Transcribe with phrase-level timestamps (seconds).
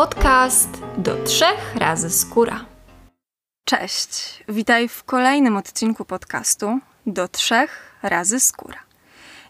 [0.00, 2.64] podcast do trzech razy skóra.
[3.64, 8.78] Cześć, witaj w kolejnym odcinku podcastu do trzech razy skóra.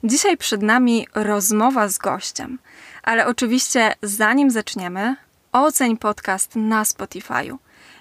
[0.04, 2.58] Dzisiaj przed nami rozmowa z gościem,
[3.02, 5.16] ale oczywiście zanim zaczniemy,
[5.52, 7.56] oceń podcast na Spotify'u.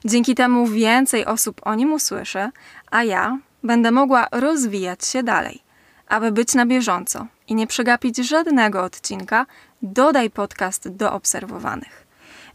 [0.06, 2.50] Dzięki temu więcej osób o nim usłyszy,
[2.92, 5.64] a ja będę mogła rozwijać się dalej.
[6.08, 9.46] Aby być na bieżąco i nie przegapić żadnego odcinka,
[9.82, 12.09] dodaj podcast do obserwowanych.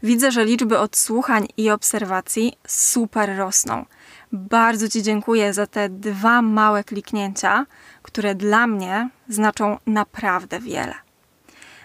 [0.05, 3.85] Widzę, że liczby odsłuchań i obserwacji super rosną.
[4.31, 7.65] Bardzo Ci dziękuję za te dwa małe kliknięcia,
[8.01, 10.93] które dla mnie znaczą naprawdę wiele.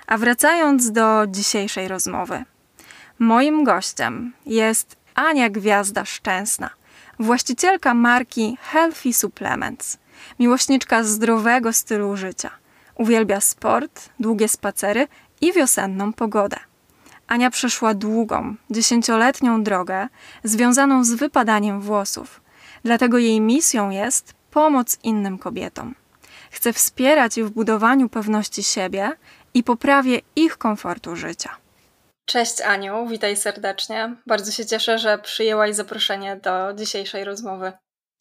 [0.06, 2.44] A wracając do dzisiejszej rozmowy.
[3.18, 6.70] Moim gościem jest Ania Gwiazda Szczęsna,
[7.18, 9.98] właścicielka marki Healthy Supplements,
[10.38, 12.50] miłośniczka zdrowego stylu życia.
[12.94, 15.08] Uwielbia sport, długie spacery
[15.40, 16.69] i wiosenną pogodę.
[17.30, 20.08] Ania przeszła długą, dziesięcioletnią drogę
[20.44, 22.40] związaną z wypadaniem włosów.
[22.84, 25.94] Dlatego jej misją jest pomoc innym kobietom.
[26.50, 29.12] Chce wspierać je w budowaniu pewności siebie
[29.54, 31.56] i poprawie ich komfortu życia.
[32.26, 34.16] Cześć Aniu, witaj serdecznie.
[34.26, 37.72] Bardzo się cieszę, że przyjęłaś zaproszenie do dzisiejszej rozmowy.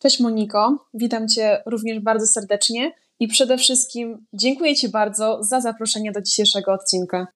[0.02, 6.12] Cześć Moniko, witam Cię również bardzo serdecznie i przede wszystkim dziękuję Ci bardzo za zaproszenie
[6.12, 7.28] do dzisiejszego odcinka.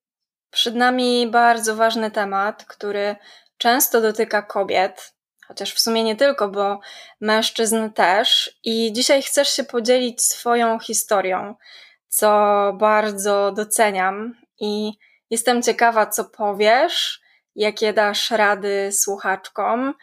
[0.54, 3.16] Przed nami bardzo ważny temat, który
[3.58, 5.14] często dotyka kobiet,
[5.48, 6.80] chociaż w sumie nie tylko, bo
[7.22, 8.58] mężczyzn też.
[8.64, 11.56] I dzisiaj chcesz się podzielić swoją historią,
[12.08, 12.32] co
[12.78, 14.92] bardzo doceniam i
[15.30, 17.22] jestem ciekawa, co powiesz,
[17.56, 19.94] jakie dasz rady słuchaczkom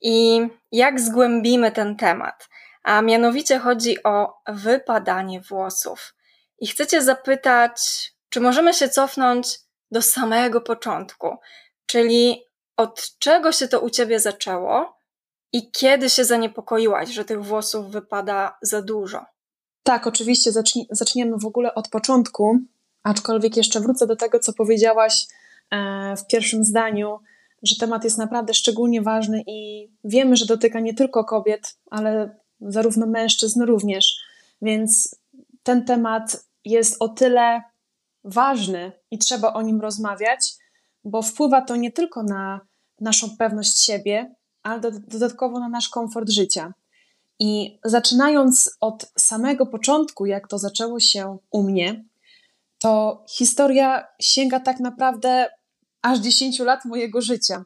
[0.00, 2.48] i jak zgłębimy ten temat.
[2.82, 6.14] A mianowicie chodzi o wypadanie włosów.
[6.58, 7.80] I chcę Cię zapytać,
[8.28, 9.58] czy możemy się cofnąć
[9.90, 11.36] do samego początku,
[11.86, 12.42] czyli
[12.76, 14.96] od czego się to u ciebie zaczęło
[15.52, 19.24] i kiedy się zaniepokoiłaś, że tych włosów wypada za dużo?
[19.82, 22.58] Tak, oczywiście zacznie, zaczniemy w ogóle od początku,
[23.02, 25.26] aczkolwiek jeszcze wrócę do tego, co powiedziałaś
[25.70, 27.18] e, w pierwszym zdaniu,
[27.62, 33.06] że temat jest naprawdę szczególnie ważny i wiemy, że dotyka nie tylko kobiet, ale zarówno
[33.06, 34.20] mężczyzn również.
[34.62, 35.16] Więc
[35.62, 37.62] ten temat jest o tyle
[38.24, 40.54] ważny i trzeba o nim rozmawiać,
[41.04, 42.60] bo wpływa to nie tylko na
[43.00, 46.74] naszą pewność siebie, ale dodatkowo na nasz komfort życia.
[47.38, 52.04] I zaczynając od samego początku, jak to zaczęło się u mnie,
[52.78, 55.48] to historia sięga tak naprawdę
[56.02, 57.64] aż 10 lat mojego życia.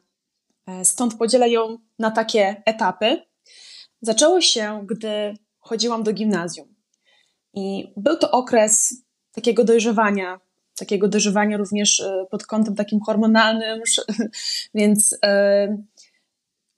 [0.67, 3.21] E, stąd podzielę ją na takie etapy.
[4.01, 6.75] Zaczęło się, gdy chodziłam do gimnazjum.
[7.53, 10.39] I był to okres takiego dojrzewania,
[10.75, 13.81] takiego dożywania również e, pod kątem takim hormonalnym,
[14.75, 15.77] więc e,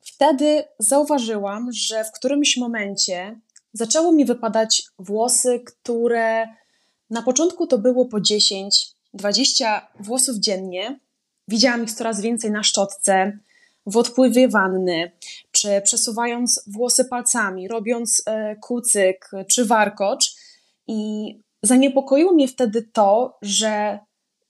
[0.01, 3.39] wtedy zauważyłam, że w którymś momencie
[3.73, 6.47] zaczęło mi wypadać włosy, które
[7.09, 10.99] na początku to było po 10, 20 włosów dziennie.
[11.47, 13.37] Widziałam ich coraz więcej na szczotce,
[13.85, 15.11] w odpływie wanny,
[15.51, 20.35] czy przesuwając włosy palcami, robiąc e, kucyk czy warkocz.
[20.87, 23.99] I Zaniepokoiło mnie wtedy to, że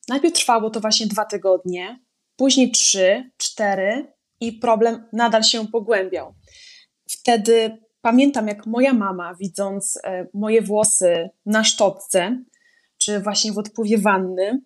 [0.09, 1.99] najpierw trwało to właśnie dwa tygodnie,
[2.35, 6.35] później trzy, cztery i problem nadal się pogłębiał.
[7.09, 12.43] Wtedy pamiętam, jak moja mama, widząc e, moje włosy na szczotce,
[12.97, 14.61] czy właśnie w odpływie wanny,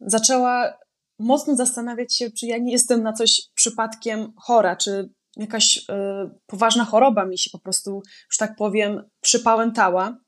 [0.00, 0.78] zaczęła
[1.18, 5.82] mocno zastanawiać się, czy ja nie jestem na coś przypadkiem chora, czy jakaś y,
[6.46, 10.18] poważna choroba mi się po prostu, już tak powiem, przypałętała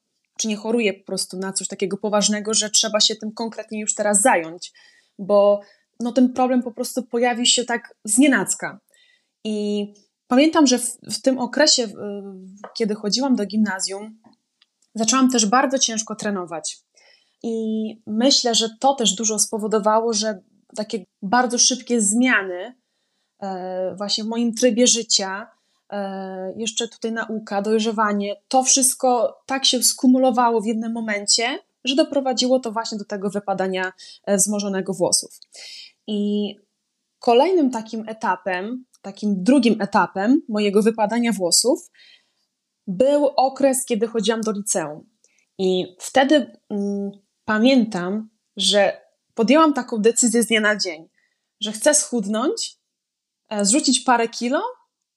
[0.40, 3.94] czy nie choruje po prostu na coś takiego poważnego, że trzeba się tym konkretnie już
[3.94, 4.72] teraz zająć,
[5.18, 5.60] bo
[6.00, 8.80] no, ten problem po prostu pojawił się tak znienacka.
[9.44, 9.86] I
[10.26, 11.88] pamiętam, że w, w tym okresie,
[12.76, 14.18] kiedy chodziłam do gimnazjum,
[14.94, 16.78] zaczęłam też bardzo ciężko trenować.
[17.42, 17.52] I
[18.06, 20.38] myślę, że to też dużo spowodowało, że
[20.76, 22.74] takie bardzo szybkie zmiany
[23.42, 25.50] e, właśnie w moim trybie życia
[26.56, 32.72] jeszcze tutaj nauka, dojrzewanie, to wszystko tak się skumulowało w jednym momencie, że doprowadziło to
[32.72, 33.92] właśnie do tego wypadania
[34.24, 35.30] e, wzmożonego włosów.
[36.06, 36.54] I
[37.18, 41.90] kolejnym takim etapem, takim drugim etapem mojego wypadania włosów
[42.86, 45.10] był okres, kiedy chodziłam do liceum.
[45.58, 47.10] I wtedy mm,
[47.44, 49.00] pamiętam, że
[49.34, 51.08] podjęłam taką decyzję z dnia na dzień,
[51.60, 52.76] że chcę schudnąć,
[53.48, 54.62] e, zrzucić parę kilo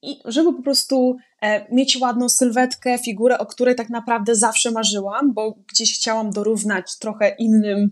[0.04, 5.34] i żeby po prostu e, mieć ładną sylwetkę, figurę, o której tak naprawdę zawsze marzyłam,
[5.34, 7.92] bo gdzieś chciałam dorównać trochę innym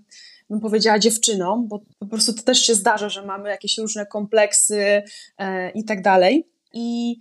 [0.52, 5.04] bym powiedziała, dziewczyną, bo po prostu to też się zdarza, że mamy jakieś różne kompleksy
[5.38, 6.48] e, i tak dalej.
[6.74, 7.20] I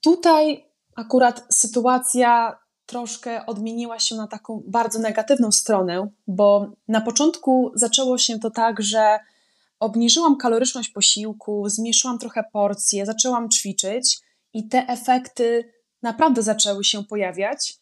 [0.00, 0.64] tutaj
[0.96, 8.38] akurat sytuacja troszkę odmieniła się na taką bardzo negatywną stronę, bo na początku zaczęło się
[8.38, 9.18] to tak, że
[9.80, 14.18] obniżyłam kaloryczność posiłku, zmniejszyłam trochę porcje, zaczęłam ćwiczyć
[14.52, 17.78] i te efekty naprawdę zaczęły się pojawiać,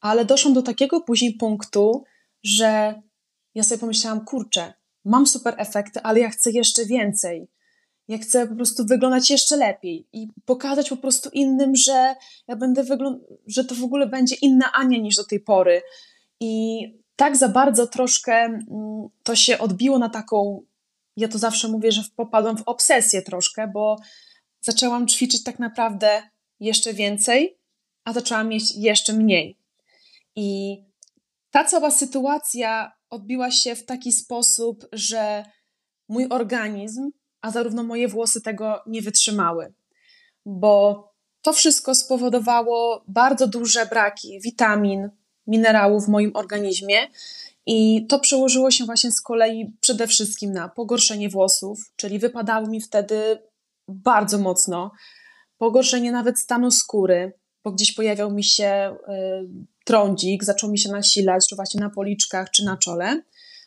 [0.00, 2.04] ale doszłam do takiego później punktu,
[2.42, 3.02] że
[3.54, 7.48] ja sobie pomyślałam, kurczę, mam super efekty, ale ja chcę jeszcze więcej.
[8.08, 12.14] Ja chcę po prostu wyglądać jeszcze lepiej i pokazać po prostu innym, że
[12.48, 12.84] ja będę
[13.46, 15.82] że to w ogóle będzie inna Ania niż do tej pory.
[16.40, 16.80] I
[17.16, 18.62] tak za bardzo troszkę mm,
[19.22, 20.62] to się odbiło na taką,
[21.16, 23.96] ja to zawsze mówię, że popadłam w obsesję troszkę, bo
[24.60, 26.22] zaczęłam ćwiczyć tak naprawdę
[26.60, 27.58] jeszcze więcej,
[28.04, 29.58] a zaczęłam mieć jeszcze mniej.
[30.36, 30.76] I
[31.50, 35.44] ta cała sytuacja odbiła się w taki sposób, że
[36.08, 39.74] mój organizm, a zarówno moje włosy tego nie wytrzymały,
[40.46, 41.04] bo
[41.42, 45.10] to wszystko spowodowało bardzo duże braki witamin,
[45.46, 46.96] minerałów w moim organizmie.
[47.66, 52.80] I to przełożyło się właśnie z kolei przede wszystkim na pogorszenie włosów, czyli wypadały mi
[52.80, 53.38] wtedy
[53.88, 54.90] bardzo mocno,
[55.58, 57.32] pogorszenie nawet stanu skóry,
[57.64, 59.14] bo gdzieś pojawiał mi się y,
[59.84, 63.22] trądzik, zaczął mi się nasilać, czy właśnie na policzkach, czy na czole,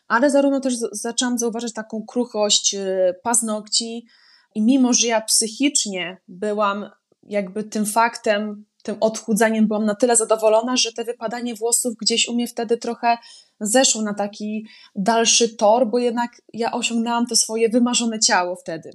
[0.07, 4.06] ale zarówno też zaczęłam zauważyć taką kruchość y, paznokci.
[4.56, 6.89] I mimo, że ja psychicznie byłam
[7.24, 12.34] jakby tym faktem, tym odchudzaniem byłam na tyle zadowolona, że te wypadanie włosów gdzieś u
[12.34, 13.18] mnie wtedy trochę
[13.60, 18.92] zeszło na taki dalszy tor, bo jednak ja osiągnęłam to swoje wymarzone ciało wtedy.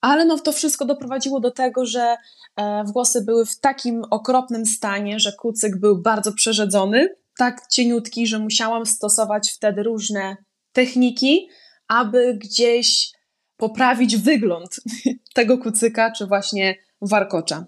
[0.00, 2.16] Ale no to wszystko doprowadziło do tego, że
[2.56, 8.38] e, włosy były w takim okropnym stanie, że kucyk był bardzo przerzedzony, tak cieniutki, że
[8.38, 10.36] musiałam stosować wtedy różne
[10.72, 11.48] techniki,
[11.88, 13.12] aby gdzieś
[13.56, 14.80] poprawić wygląd
[15.34, 17.66] tego kucyka, czy właśnie warkocza.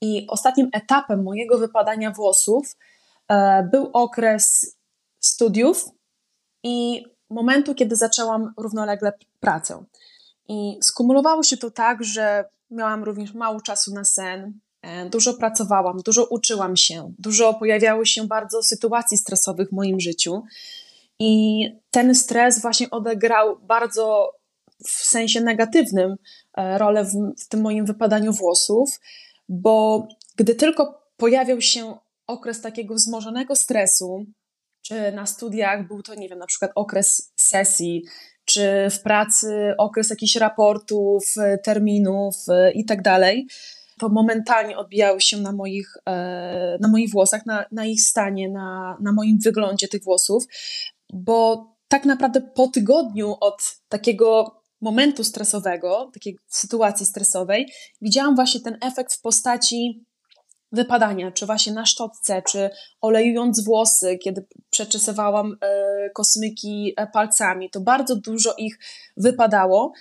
[0.00, 2.76] I ostatnim etapem mojego wypadania włosów
[3.28, 4.76] e, był okres
[5.20, 5.84] studiów
[6.64, 9.84] i momentu, kiedy zaczęłam równolegle pracę.
[10.48, 15.98] I skumulowało się to tak, że miałam również mało czasu na sen, e, dużo pracowałam,
[16.04, 20.42] dużo uczyłam się, dużo pojawiało się bardzo sytuacji stresowych w moim życiu.
[21.18, 24.32] I ten stres właśnie odegrał bardzo
[24.84, 26.16] w sensie negatywnym
[26.56, 29.00] e, rolę w, w tym moim wypadaniu włosów,
[29.48, 31.96] bo gdy tylko pojawiał się
[32.26, 34.24] okres takiego wzmożonego stresu,
[34.82, 38.04] czy na studiach był to, nie wiem, na przykład okres sesji,
[38.44, 43.46] czy w pracy okres jakichś raportów, e, terminów e, i tak dalej,
[43.98, 48.96] to momentalnie odbijały się na moich, e, na moich włosach, na, na ich stanie, na,
[49.00, 50.44] na moim wyglądzie tych włosów,
[51.12, 58.78] bo tak naprawdę po tygodniu od takiego momentu stresowego, takiej sytuacji stresowej, widziałam właśnie ten
[58.80, 60.04] efekt w postaci
[60.72, 62.70] wypadania, czy właśnie na szczotce, czy
[63.00, 68.78] olejując włosy, kiedy przeczesywałam e, kosmyki e, palcami, to bardzo dużo ich
[69.16, 69.92] wypadało.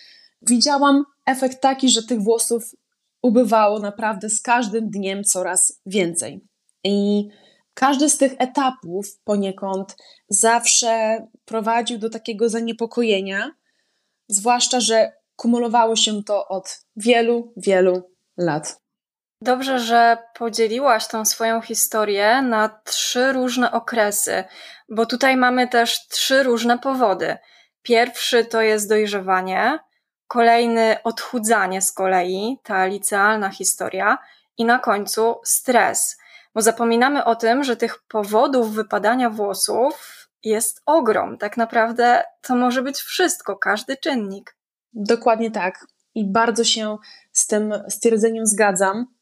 [0.42, 2.76] Widziałam efekt taki, że tych włosów
[3.22, 6.42] ubywało naprawdę z każdym dniem coraz więcej.
[6.84, 7.28] I
[7.74, 9.96] każdy z tych etapów poniekąd
[10.30, 13.52] zawsze prowadził do takiego zaniepokojenia,
[14.28, 18.82] zwłaszcza, że kumulowało się to od wielu, wielu lat.
[19.42, 24.44] Dobrze, że podzieliłaś tą swoją historię na trzy różne okresy,
[24.90, 27.38] bo tutaj mamy też trzy różne powody.
[27.82, 29.80] Pierwszy to jest dojrzewanie,
[30.28, 34.18] kolejny odchudzanie z kolei, ta licealna historia,
[34.58, 36.18] i na końcu stres.
[36.56, 41.38] Bo zapominamy o tym, że tych powodów wypadania włosów jest ogrom.
[41.38, 44.58] Tak naprawdę to może być wszystko, każdy czynnik.
[44.94, 45.88] Dokładnie tak.
[46.16, 46.98] I bardzo się
[47.32, 49.18] z tym stwierdzeniem zgadzam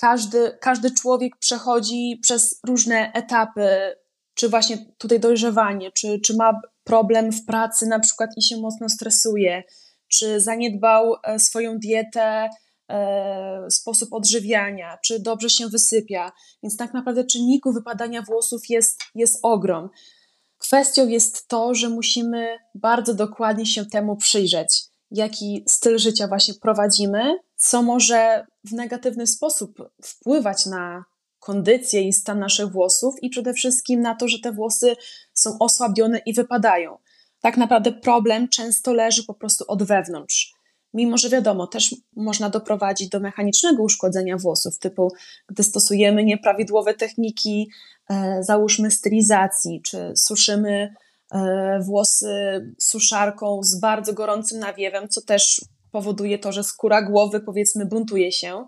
[0.00, 3.96] każdy, każdy człowiek przechodzi przez różne etapy,
[4.34, 8.88] czy właśnie tutaj dojrzewanie, czy, czy ma problem w pracy na przykład i się mocno
[8.88, 9.62] stresuje,
[10.08, 12.48] czy zaniedbał e, swoją dietę,
[12.88, 16.32] e, sposób odżywiania, czy dobrze się wysypia.
[16.62, 19.90] Więc tak naprawdę czynników wypadania włosów jest, jest ogrom.
[20.70, 27.38] Kwestią jest to, że musimy bardzo dokładnie się temu przyjrzeć, jaki styl życia właśnie prowadzimy,
[27.56, 31.04] co może w negatywny sposób wpływać na
[31.38, 34.96] kondycję i stan naszych włosów i przede wszystkim na to, że te włosy
[35.34, 36.98] są osłabione i wypadają.
[37.40, 40.52] Tak naprawdę problem często leży po prostu od wewnątrz.
[40.94, 45.12] Mimo, że wiadomo, też można doprowadzić do mechanicznego uszkodzenia włosów, typu
[45.48, 47.70] gdy stosujemy nieprawidłowe techniki,
[48.10, 50.94] e, załóżmy stylizacji, czy suszymy
[51.32, 52.34] e, włosy
[52.78, 58.66] suszarką z bardzo gorącym nawiewem, co też powoduje to, że skóra głowy powiedzmy buntuje się.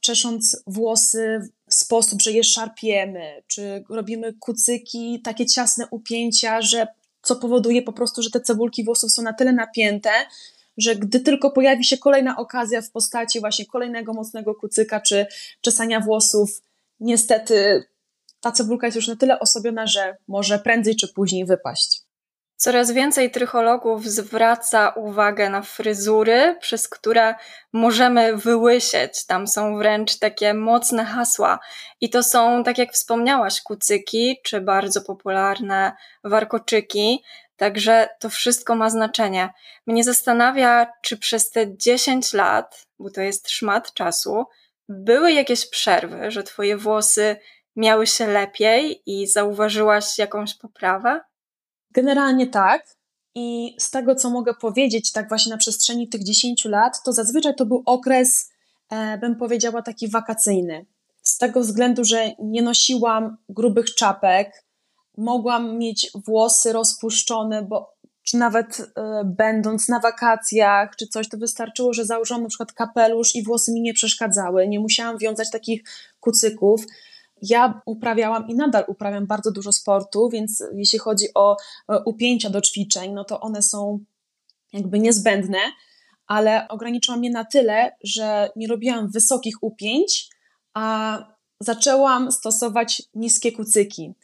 [0.00, 6.86] Czesząc włosy w sposób, że je szarpiemy, czy robimy kucyki, takie ciasne upięcia, że
[7.22, 10.10] co powoduje po prostu, że te cebulki włosów są na tyle napięte,
[10.76, 15.26] że gdy tylko pojawi się kolejna okazja w postaci właśnie kolejnego mocnego kucyka czy
[15.60, 16.62] czesania włosów,
[17.00, 17.84] niestety
[18.40, 22.02] ta cebulka jest już na tyle osobiona, że może prędzej czy później wypaść.
[22.56, 27.34] Coraz więcej trychologów zwraca uwagę na fryzury, przez które
[27.72, 29.26] możemy wyłysieć.
[29.26, 31.58] Tam są wręcz takie mocne hasła.
[32.00, 35.92] I to są, tak jak wspomniałaś, kucyki, czy bardzo popularne
[36.24, 37.22] warkoczyki.
[37.62, 39.50] Także to wszystko ma znaczenie.
[39.86, 44.44] Mnie zastanawia, czy przez te 10 lat, bo to jest szmat czasu,
[44.88, 47.36] były jakieś przerwy, że twoje włosy
[47.76, 51.20] miały się lepiej i zauważyłaś jakąś poprawę?
[51.90, 52.86] Generalnie tak.
[53.34, 57.54] I z tego, co mogę powiedzieć, tak właśnie na przestrzeni tych 10 lat, to zazwyczaj
[57.54, 58.50] to był okres,
[58.90, 60.86] e, bym powiedziała, taki wakacyjny.
[61.22, 64.64] Z tego względu, że nie nosiłam grubych czapek,
[65.16, 67.92] mogłam mieć włosy rozpuszczone, bo
[68.22, 68.84] czy nawet y,
[69.24, 73.80] będąc na wakacjach, czy coś, to wystarczyło, że założyłam na przykład kapelusz i włosy mi
[73.80, 74.68] nie przeszkadzały.
[74.68, 75.82] Nie musiałam wiązać takich
[76.20, 76.84] kucyków.
[77.42, 81.56] Ja uprawiałam i nadal uprawiam bardzo dużo sportu, więc jeśli chodzi o
[82.04, 83.98] upięcia do ćwiczeń, no to one są
[84.72, 85.58] jakby niezbędne,
[86.26, 90.28] ale ograniczyłam je na tyle, że nie robiłam wysokich upięć,
[90.74, 91.18] a
[91.60, 94.14] zaczęłam stosować niskie kucyki.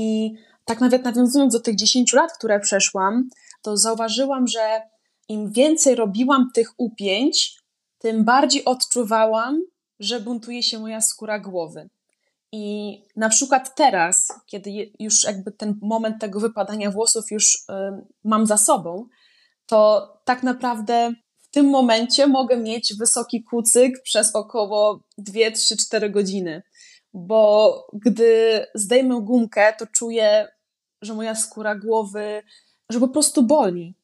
[0.00, 3.28] I tak nawet nawiązując do tych 10 lat, które przeszłam,
[3.62, 4.82] to zauważyłam, że
[5.28, 7.56] im więcej robiłam tych upięć,
[7.98, 9.62] tym bardziej odczuwałam,
[9.98, 11.90] że buntuje się moja skóra głowy.
[12.52, 17.60] I na przykład teraz, kiedy już jakby ten moment tego wypadania włosów już y,
[18.24, 19.06] mam za sobą,
[19.66, 26.10] to tak naprawdę w tym momencie mogę mieć wysoki kucyk przez około 2, 3, 4
[26.10, 26.62] godziny
[27.14, 30.48] bo gdy zdejmę gumkę, to czuję,
[31.02, 32.42] że moja skóra głowy,
[32.90, 33.94] że po prostu boli.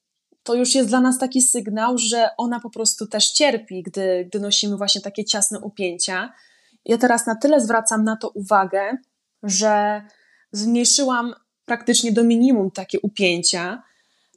[0.42, 4.40] To już jest dla nas taki sygnał, że ona po prostu też cierpi, gdy, gdy
[4.40, 6.32] nosimy właśnie takie ciasne upięcia.
[6.84, 8.96] Ja teraz na tyle zwracam na to uwagę,
[9.42, 10.02] że
[10.52, 11.34] zmniejszyłam
[11.64, 13.82] praktycznie do minimum takie upięcia,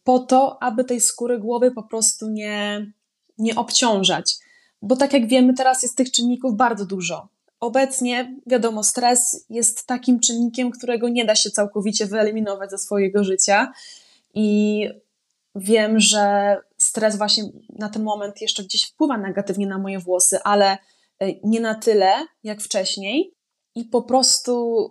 [0.03, 2.91] po to, aby tej skóry głowy po prostu nie,
[3.37, 4.35] nie obciążać.
[4.81, 7.29] Bo tak jak wiemy, teraz jest tych czynników bardzo dużo.
[7.59, 13.73] Obecnie, wiadomo, stres jest takim czynnikiem, którego nie da się całkowicie wyeliminować ze swojego życia.
[14.33, 14.89] I
[15.55, 20.77] wiem, że stres właśnie na ten moment jeszcze gdzieś wpływa negatywnie na moje włosy, ale
[21.19, 22.13] e, nie na tyle
[22.43, 23.33] jak wcześniej.
[23.75, 24.85] I po prostu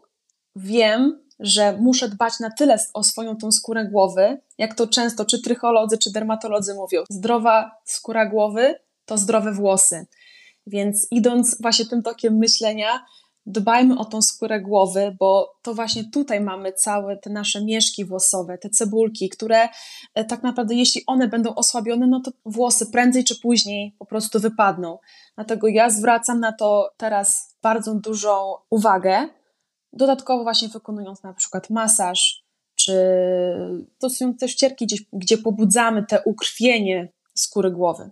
[0.57, 5.43] wiem, że muszę dbać na tyle o swoją tą skórę głowy, jak to często czy
[5.43, 7.05] trycholodzy, czy dermatolodzy mówią.
[7.11, 10.07] Zdrowa skóra głowy to zdrowe włosy.
[10.69, 13.05] Więc idąc właśnie tym tokiem myślenia,
[13.47, 18.59] dbajmy o tą skórę głowy, bo to właśnie tutaj mamy całe te nasze mieszki włosowe,
[18.59, 19.69] te cebulki, które
[20.15, 24.41] e, tak naprawdę, jeśli one będą osłabione, no to włosy prędzej czy później po prostu
[24.41, 24.99] wypadną.
[25.35, 29.29] Dlatego ja zwracam na to teraz bardzo dużą uwagę,
[29.93, 32.45] dodatkowo właśnie wykonując na przykład masaż,
[32.75, 32.95] czy
[33.97, 38.11] stosując też ścierki, gdzie, gdzie pobudzamy te ukrwienie skóry głowy.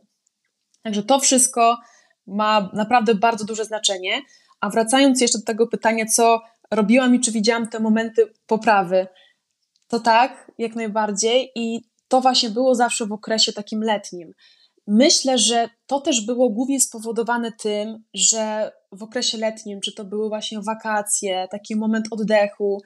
[0.83, 1.77] Także to wszystko
[2.26, 4.23] ma naprawdę bardzo duże znaczenie.
[4.61, 6.40] A wracając jeszcze do tego pytania, co
[6.71, 9.06] robiłam i czy widziałam te momenty poprawy,
[9.88, 11.50] to tak, jak najbardziej.
[11.54, 14.33] I to właśnie było zawsze w okresie takim letnim.
[14.87, 20.28] Myślę, że to też było głównie spowodowane tym, że w okresie letnim, czy to były
[20.28, 22.83] właśnie wakacje, taki moment oddechu,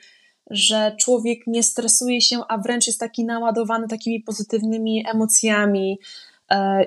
[0.50, 5.99] że człowiek nie stresuje się, a wręcz jest taki naładowany takimi pozytywnymi emocjami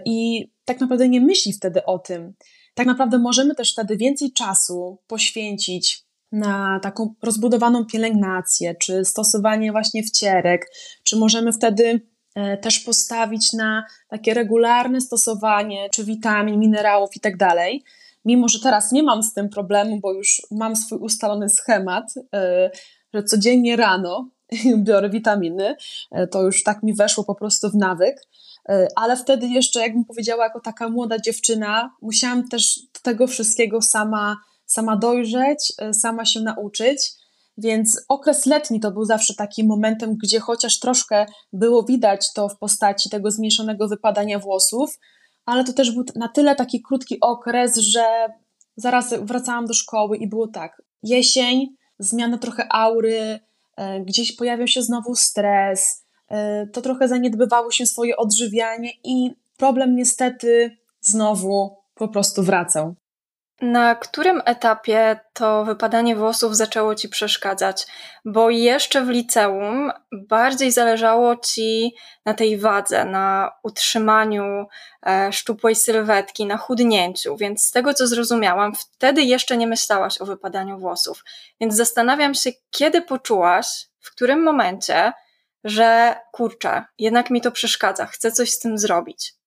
[0.05, 2.33] i tak naprawdę nie myśli wtedy o tym.
[2.73, 10.03] Tak naprawdę możemy też wtedy więcej czasu poświęcić na taką rozbudowaną pielęgnację, czy stosowanie właśnie
[10.03, 10.71] wcierek,
[11.03, 12.01] czy możemy wtedy
[12.35, 17.83] e, też postawić na takie regularne stosowanie, czy witamin, minerałów i tak dalej.
[18.25, 22.71] Mimo, że teraz nie mam z tym problemu, bo już mam swój ustalony schemat, e,
[23.13, 24.29] że codziennie rano
[24.87, 25.75] biorę witaminy,
[26.11, 28.27] e, to już tak mi weszło po prostu w nawyk.
[28.69, 34.37] E, ale wtedy jeszcze, jakbym powiedziała, jako taka młoda dziewczyna, musiałam też tego wszystkiego sama,
[34.65, 37.11] sama dojrzeć, e, sama się nauczyć.
[37.57, 42.57] Więc okres letni to był zawsze takim momentem, gdzie chociaż troszkę było widać to w
[42.57, 44.99] postaci tego zmniejszonego wypadania włosów,
[45.45, 48.03] ale to też był na tyle taki krótki okres, że
[48.75, 50.81] zaraz wracałam do szkoły i było tak.
[51.03, 53.39] Jesień, zmiana trochę aury,
[54.05, 60.77] gdzieś pojawiał się znowu stres, e, to trochę zaniedbywało się swoje odżywianie i problem niestety
[61.01, 62.95] znowu po prostu wracał.
[63.63, 67.85] Na którym etapie to wypadanie włosów zaczęło ci przeszkadzać?
[68.25, 74.65] Bo jeszcze w liceum bardziej zależało ci na tej wadze, na utrzymaniu
[75.05, 80.25] e, szczupłej sylwetki, na chudnięciu, więc z tego co zrozumiałam, wtedy jeszcze nie myślałaś o
[80.25, 81.23] wypadaniu włosów.
[81.61, 83.67] Więc zastanawiam się, kiedy poczułaś,
[83.99, 85.13] w którym momencie,
[85.63, 89.42] że kurczę, jednak mi to przeszkadza, chcę coś z tym zrobić.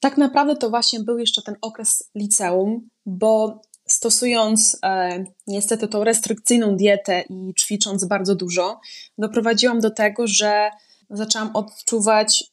[0.00, 6.76] Tak naprawdę to właśnie był jeszcze ten okres liceum, bo stosując e, niestety tą restrykcyjną
[6.76, 8.80] dietę i ćwicząc bardzo dużo,
[9.18, 10.70] doprowadziłam do tego, że
[11.10, 12.44] zaczęłam odczuwać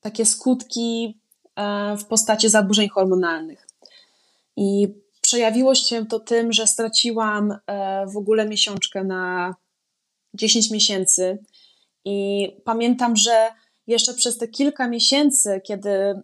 [0.00, 1.20] takie skutki
[1.56, 3.66] e, w postaci zaburzeń hormonalnych.
[4.56, 4.88] I
[5.20, 9.54] przejawiło się to tym, że straciłam e, w ogóle miesiączkę na
[10.34, 11.38] 10 miesięcy.
[12.04, 13.50] I pamiętam, że
[13.88, 16.22] jeszcze przez te kilka miesięcy, kiedy mm,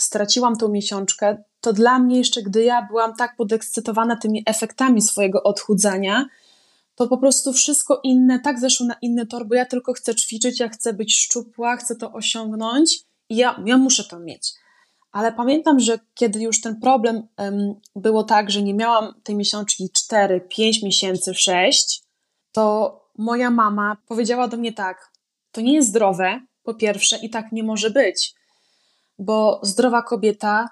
[0.00, 5.42] straciłam tą miesiączkę, to dla mnie jeszcze, gdy ja byłam tak podekscytowana tymi efektami swojego
[5.42, 6.26] odchudzania,
[6.94, 10.60] to po prostu wszystko inne tak zeszło na inny tor, bo ja tylko chcę ćwiczyć,
[10.60, 14.52] ja chcę być szczupła, chcę to osiągnąć i ja, ja muszę to mieć.
[15.12, 19.90] Ale pamiętam, że kiedy już ten problem um, było tak, że nie miałam tej miesiączki
[19.94, 22.02] 4, 5 miesięcy, 6,
[22.52, 25.12] to moja mama powiedziała do mnie tak:
[25.52, 28.34] To nie jest zdrowe, po pierwsze, i tak nie może być,
[29.18, 30.68] bo zdrowa kobieta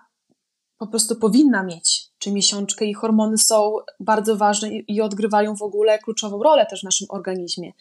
[0.78, 5.98] po prostu powinna mieć czy miesiączkę i hormony są bardzo ważne i odgrywają w ogóle
[5.98, 7.72] kluczową rolę też w naszym organizmie.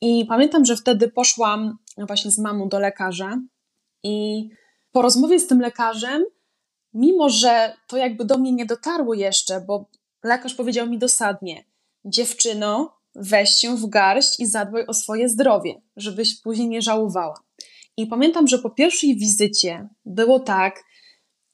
[0.00, 3.38] I pamiętam, że wtedy poszłam właśnie z mamą do lekarza
[4.02, 4.48] i
[4.92, 6.24] po rozmowie z tym lekarzem,
[6.94, 9.84] mimo że to jakby do mnie nie dotarło jeszcze, bo
[10.24, 11.64] lekarz powiedział mi dosadnie:
[12.04, 17.34] Dziewczyno, weź się w garść i zadbaj o swoje zdrowie, żebyś później nie żałowała.
[18.00, 20.82] I pamiętam, że po pierwszej wizycie było tak,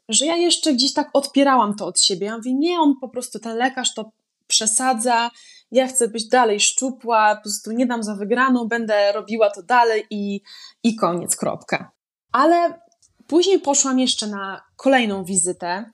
[0.09, 2.27] że ja jeszcze gdzieś tak odpierałam to od siebie.
[2.27, 4.13] Ja mówię, nie, on po prostu, ten lekarz to
[4.47, 5.31] przesadza,
[5.71, 10.05] ja chcę być dalej szczupła, po prostu nie dam za wygraną, będę robiła to dalej
[10.11, 10.41] i,
[10.83, 11.91] i koniec, kropka.
[12.33, 12.81] Ale
[13.27, 15.91] później poszłam jeszcze na kolejną wizytę,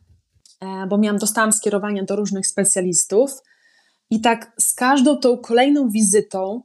[0.60, 3.30] e, bo miałam, dostałam skierowania do różnych specjalistów
[4.10, 6.62] i tak z każdą tą kolejną wizytą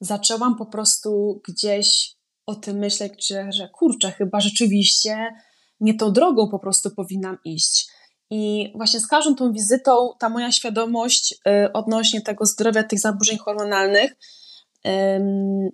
[0.00, 2.17] zaczęłam po prostu gdzieś
[2.48, 5.34] o tym myśleć, że, że kurczę, chyba rzeczywiście
[5.80, 7.88] nie tą drogą po prostu powinnam iść.
[8.30, 13.38] I właśnie z każdą tą wizytą ta moja świadomość y, odnośnie tego zdrowia, tych zaburzeń
[13.38, 14.16] hormonalnych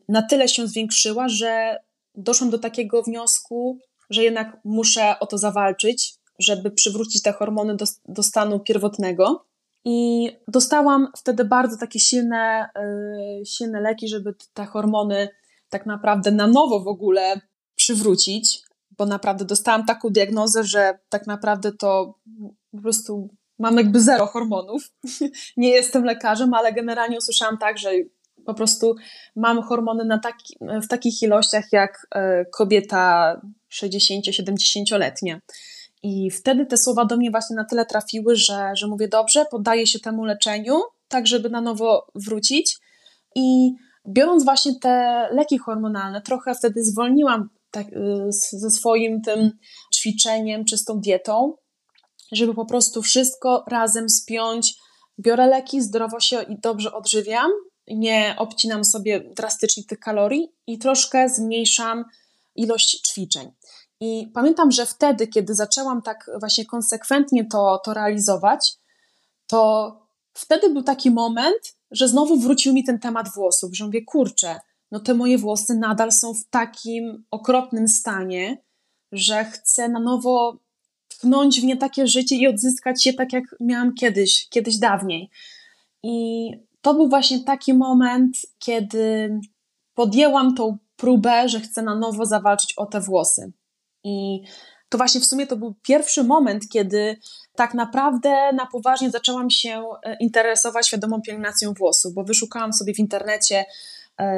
[0.08, 1.78] na tyle się zwiększyła, że
[2.14, 3.78] doszłam do takiego wniosku,
[4.10, 9.46] że jednak muszę o to zawalczyć, żeby przywrócić te hormony do, do stanu pierwotnego.
[9.84, 12.68] I dostałam wtedy bardzo takie silne,
[13.42, 15.28] y, silne leki, żeby te hormony
[15.68, 17.40] tak naprawdę na nowo w ogóle
[17.74, 18.60] przywrócić,
[18.98, 22.14] bo naprawdę dostałam taką diagnozę, że tak naprawdę to
[22.70, 24.90] po prostu mam jakby zero hormonów.
[25.56, 27.90] Nie jestem lekarzem, ale generalnie usłyszałam tak, że
[28.46, 28.94] po prostu
[29.36, 33.40] mam hormony na taki, w takich ilościach jak e, kobieta
[33.72, 35.40] 60-70-letnia.
[36.02, 39.86] I wtedy te słowa do mnie właśnie na tyle trafiły, że, że mówię, dobrze, poddaję
[39.86, 42.78] się temu leczeniu, tak żeby na nowo wrócić.
[43.34, 43.72] I
[44.08, 49.50] biorąc właśnie te leki hormonalne, trochę wtedy zwolniłam tak, y, ze swoim tym
[49.94, 51.56] ćwiczeniem, czystą dietą,
[52.32, 54.74] żeby po prostu wszystko razem spiąć.
[55.18, 57.50] Biorę leki, zdrowo się i dobrze odżywiam,
[57.88, 62.04] nie obcinam sobie drastycznie tych kalorii i troszkę zmniejszam
[62.54, 63.52] ilość ćwiczeń.
[64.00, 68.72] I pamiętam, że wtedy, kiedy zaczęłam tak właśnie konsekwentnie to, to realizować,
[69.46, 69.92] to
[70.34, 75.00] wtedy był taki moment, że znowu wrócił mi ten temat włosów, że mówię, kurczę, no
[75.00, 78.62] te moje włosy nadal są w takim okropnym stanie,
[79.12, 80.58] że chcę na nowo
[81.08, 85.30] tknąć w nie takie życie i odzyskać je tak, jak miałam kiedyś, kiedyś dawniej.
[86.02, 89.40] I to był właśnie taki moment, kiedy
[89.94, 93.52] podjęłam tą próbę, że chcę na nowo zawalczyć o te włosy.
[94.04, 94.42] I
[94.88, 97.16] to właśnie w sumie to był pierwszy moment, kiedy
[97.56, 102.98] tak naprawdę na poważnie zaczęłam się e, interesować świadomą pielęgnacją włosów, bo wyszukałam sobie w
[102.98, 103.64] internecie,
[104.18, 104.36] e,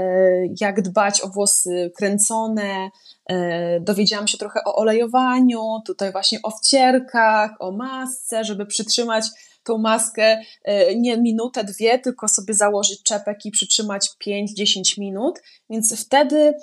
[0.60, 2.90] jak dbać o włosy kręcone,
[3.26, 9.26] e, dowiedziałam się trochę o olejowaniu, tutaj właśnie o wcierkach, o masce, żeby przytrzymać
[9.64, 10.40] tą maskę
[10.96, 15.38] nie minutę, dwie, tylko sobie założyć czepek i przytrzymać 5-10 minut.
[15.70, 16.54] Więc wtedy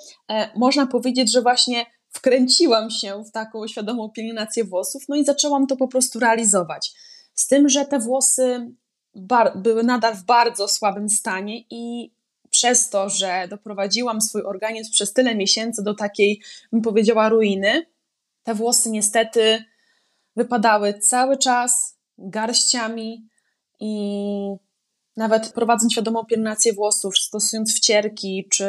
[0.56, 5.78] można powiedzieć, że właśnie wkręciłam się w taką świadomą pielęgnację włosów, no i zaczęłam to
[5.78, 6.94] po prostu realizować.
[7.36, 8.72] Z tym, że te włosy
[9.56, 12.14] były nadal w bardzo słabym stanie i
[12.50, 17.86] przez to, że doprowadziłam swój organizm przez tyle miesięcy do takiej, bym powiedziała, ruiny,
[18.44, 19.64] te włosy niestety
[20.36, 23.28] wypadały cały czas garściami
[23.80, 23.94] i
[25.18, 28.66] nawet prowadząc świadomą pielęgnację włosów, stosując wcierki, czy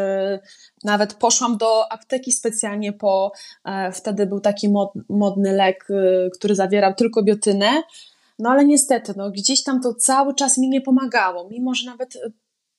[0.84, 3.32] nawet poszłam do apteki specjalnie po,
[3.64, 7.82] e, wtedy był taki mod, modny lek, y, który zawierał tylko biotynę,
[8.38, 12.16] no ale niestety, no, gdzieś tam to cały czas mi nie pomagało, mimo że nawet
[12.16, 12.32] y,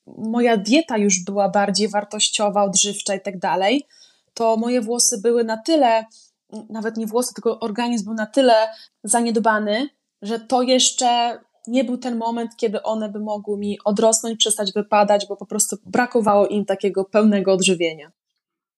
[0.07, 3.87] moja dieta już była bardziej wartościowa, odżywcza i tak dalej,
[4.33, 6.05] to moje włosy były na tyle,
[6.69, 8.53] nawet nie włosy, tylko organizm był na tyle
[9.03, 9.89] zaniedbany,
[10.21, 15.25] że to jeszcze nie był ten moment, kiedy one by mogły mi odrosnąć, przestać wypadać,
[15.29, 18.11] bo po prostu brakowało im takiego pełnego odżywienia.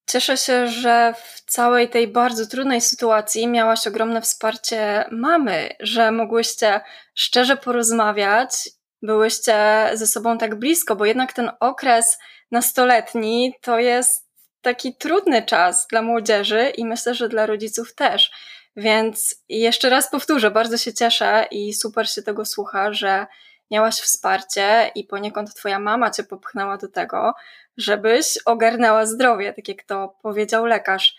[0.09, 6.81] Cieszę się, że w całej tej bardzo trudnej sytuacji miałaś ogromne wsparcie mamy, że mogłyście
[7.15, 8.69] szczerze porozmawiać,
[9.01, 12.17] byłyście ze sobą tak blisko, bo jednak ten okres
[12.51, 14.27] nastoletni to jest
[14.61, 18.31] taki trudny czas dla młodzieży i myślę, że dla rodziców też.
[18.77, 23.27] Więc jeszcze raz powtórzę, bardzo się cieszę i super się tego słucha, że
[23.71, 27.33] miałaś wsparcie i poniekąd twoja mama cię popchnęła do tego,
[27.77, 31.15] żebyś ogarnęła zdrowie, tak jak to powiedział lekarz.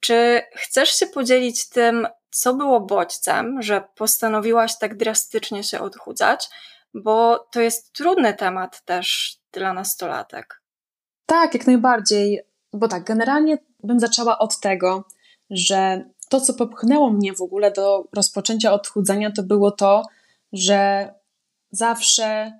[0.00, 6.48] Czy chcesz się podzielić tym, co było bodźcem, że postanowiłaś tak drastycznie się odchudzać?
[6.94, 10.62] Bo to jest trudny temat też dla nastolatek.
[11.26, 12.40] Tak, jak najbardziej.
[12.72, 15.04] Bo tak, generalnie bym zaczęła od tego,
[15.50, 20.02] że to, co popchnęło mnie w ogóle do rozpoczęcia odchudzania, to było to,
[20.52, 21.08] że
[21.70, 22.52] zawsze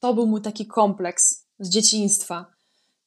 [0.00, 2.46] to był mój taki kompleks z dzieciństwa.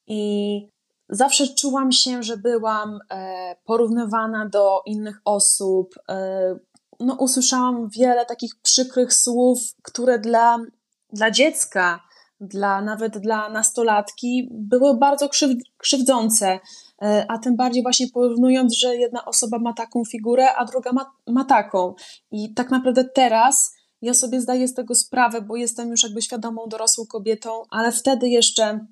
[0.08, 0.62] I
[1.10, 5.96] zawsze czułam się, że byłam e, porównywana do innych osób.
[6.10, 6.56] E,
[7.00, 10.58] no, usłyszałam wiele takich przykrych słów, które dla,
[11.14, 12.00] dla dziecka,
[12.42, 15.30] dla, nawet dla nastolatki były bardzo
[15.78, 16.60] krzywdzące.
[17.04, 21.12] E, a tym bardziej właśnie porównując, że jedna osoba ma taką figurę, a druga ma,
[21.28, 21.94] ma taką.
[22.32, 26.68] I tak naprawdę teraz ja sobie zdaję z tego sprawę, bo jestem już jakby świadomą
[26.68, 28.88] dorosłą kobietą, ale wtedy jeszcze,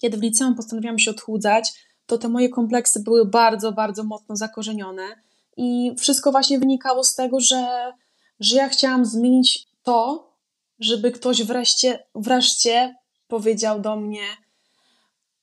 [0.00, 1.72] kiedy w liceum postanowiłam się odchudzać,
[2.06, 5.02] to te moje kompleksy były bardzo, bardzo mocno zakorzenione.
[5.56, 7.92] I wszystko właśnie wynikało z tego, że,
[8.40, 10.30] że ja chciałam zmienić to,
[10.78, 12.94] żeby ktoś wreszcie, wreszcie
[13.28, 14.22] powiedział do mnie,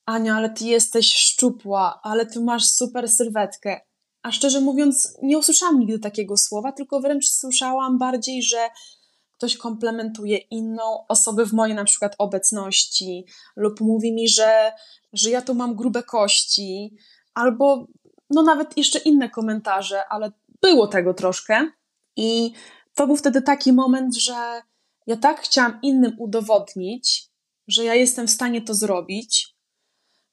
[0.08, 3.80] Ania, ale ty jesteś szczupła, ale ty masz super sylwetkę.
[4.22, 8.68] A szczerze mówiąc, nie usłyszałam nigdy takiego słowa, tylko wręcz słyszałam bardziej, że
[9.36, 14.72] ktoś komplementuje inną osobę w mojej na przykład obecności, lub mówi mi, że,
[15.12, 16.96] że ja tu mam grube kości,
[17.34, 17.86] albo
[18.30, 21.70] no nawet jeszcze inne komentarze, ale było tego troszkę.
[22.16, 22.52] I
[22.94, 24.62] to był wtedy taki moment, że
[25.06, 27.28] ja tak chciałam innym udowodnić,
[27.66, 29.57] że ja jestem w stanie to zrobić,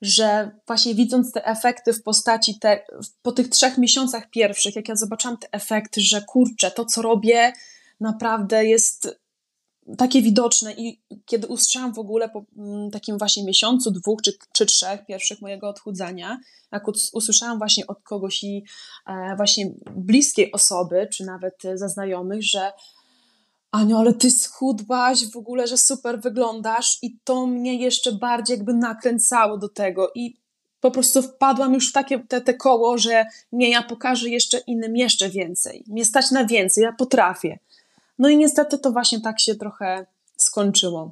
[0.02, 2.86] że właśnie widząc te efekty w postaci te,
[3.22, 7.54] po tych trzech miesiącach pierwszych, jak ja zobaczyłam te efekty, że kurczę, to co robię
[8.00, 9.20] naprawdę jest
[9.98, 14.66] takie widoczne i kiedy usłyszałam w ogóle po mm, takim właśnie miesiącu, dwóch czy, czy
[14.66, 16.40] trzech pierwszych mojego odchudzania,
[16.72, 18.64] jak usłyszałam właśnie od kogoś i
[19.08, 22.72] e, właśnie bliskiej osoby, czy nawet ze znajomych, że
[23.76, 28.74] Aniu, ale ty schudłaś w ogóle, że super wyglądasz i to mnie jeszcze bardziej jakby
[28.74, 30.38] nakręcało do tego i
[30.82, 34.96] po prostu wpadłam już w takie te, te koło, że nie, ja pokażę jeszcze innym
[34.96, 35.84] jeszcze więcej.
[35.88, 37.60] Mnie stać na więcej, ja potrafię.
[38.20, 40.06] No i niestety to właśnie tak się trochę
[40.38, 41.12] skończyło.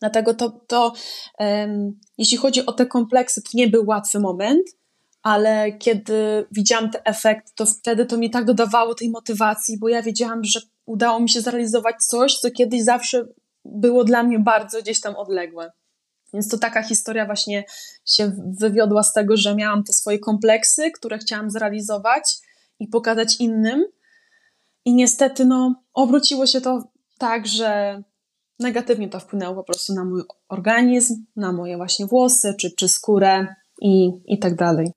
[0.00, 0.92] Dlatego to, to
[1.38, 4.62] um, jeśli chodzi o te kompleksy, to nie był łatwy moment,
[5.22, 10.02] ale kiedy widziałam te efekty, to wtedy to mi tak dodawało tej motywacji, bo ja
[10.02, 13.26] wiedziałam, że udało mi się zrealizować coś, co kiedyś zawsze
[13.64, 15.72] było dla mnie bardzo gdzieś tam odległe.
[16.32, 17.64] Więc to taka historia właśnie
[18.04, 22.38] się wywiodła z tego, że miałam te swoje kompleksy, które chciałam zrealizować
[22.78, 23.84] i pokazać innym.
[24.84, 26.82] I niestety, no, obróciło się to
[27.18, 28.02] tak, że
[28.58, 33.46] negatywnie to wpłynęło po prostu na mój organizm, na moje właśnie włosy, czy, czy skórę
[33.80, 34.92] i, i tak dalej.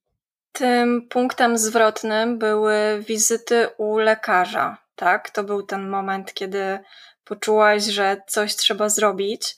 [0.51, 5.29] Tym punktem zwrotnym były wizyty u lekarza tak?
[5.29, 6.79] To był ten moment, kiedy
[7.23, 9.55] poczułaś, że coś trzeba zrobić.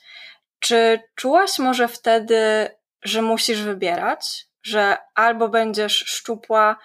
[0.60, 2.70] Czy czułaś może wtedy,
[3.04, 6.78] że musisz wybierać, że albo będziesz szczupła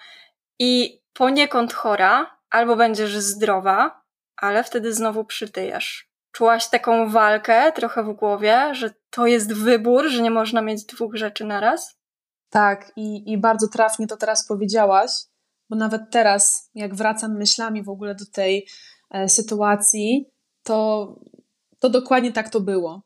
[0.59, 4.01] i poniekąd chora, albo będziesz zdrowa,
[4.37, 6.09] ale wtedy znowu przytyjesz.
[6.31, 11.15] Czułaś taką walkę trochę w głowie, że to jest wybór, że nie można mieć dwóch
[11.15, 11.97] rzeczy naraz?
[12.49, 15.11] Tak, i, i bardzo trafnie to teraz powiedziałaś,
[15.73, 18.67] bo nawet teraz, jak wracam myślami w ogóle do tej
[19.11, 20.25] e, sytuacji,
[20.63, 21.07] to,
[21.79, 23.01] to dokładnie tak to było,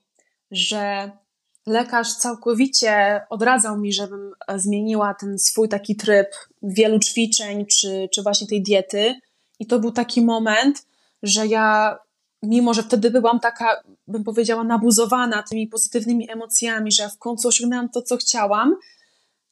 [0.51, 1.11] że
[1.65, 6.27] lekarz całkowicie odradzał mi, żebym zmieniła ten swój taki tryb
[6.63, 9.15] wielu ćwiczeń, czy, czy właśnie tej diety.
[9.59, 10.85] I to był taki moment,
[11.23, 11.97] że ja,
[12.43, 17.47] mimo że wtedy byłam taka, bym powiedziała, nabuzowana tymi pozytywnymi emocjami, że ja w końcu
[17.47, 18.75] osiągnęłam to, co chciałam,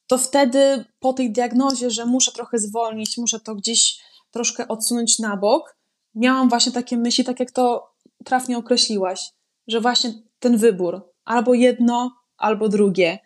[0.06, 3.98] to wtedy po tej diagnozie, że muszę trochę zwolnić, muszę to gdzieś
[4.30, 5.76] troszkę odsunąć na bok,
[6.14, 9.32] miałam właśnie takie myśli, tak jak to trafnie określiłaś,
[9.68, 13.18] że właśnie ten wybór, albo jedno, albo drugie.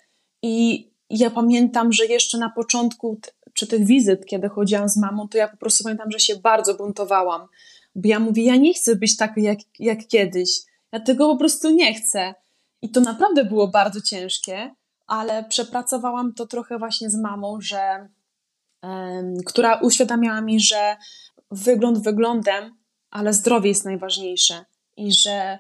[0.43, 3.21] I ja pamiętam, że jeszcze na początku
[3.53, 6.75] czy tych wizyt, kiedy chodziłam z mamą, to ja po prostu pamiętam, że się bardzo
[6.75, 7.49] buntowałam.
[7.95, 10.51] Bo ja mówię, ja nie chcę być taka jak, jak kiedyś.
[10.93, 12.35] Ja tego po prostu nie chcę.
[12.83, 14.75] I to naprawdę było bardzo ciężkie,
[15.11, 18.09] ale przepracowałam to trochę właśnie z mamą, że,
[19.47, 20.97] która uświadamiała mi, że
[21.51, 22.77] wygląd wyglądem,
[23.11, 24.65] ale zdrowie jest najważniejsze
[24.97, 25.59] i że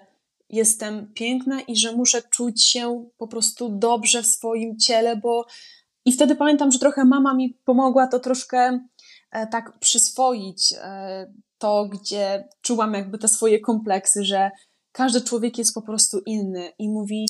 [0.48, 5.46] jestem piękna i że muszę czuć się po prostu dobrze w swoim ciele, bo
[6.04, 8.80] i wtedy pamiętam, że trochę mama mi pomogła to troszkę
[9.30, 14.50] e, tak przyswoić, e, to gdzie czułam jakby te swoje kompleksy, że
[14.92, 17.26] każdy człowiek jest po prostu inny i mówi,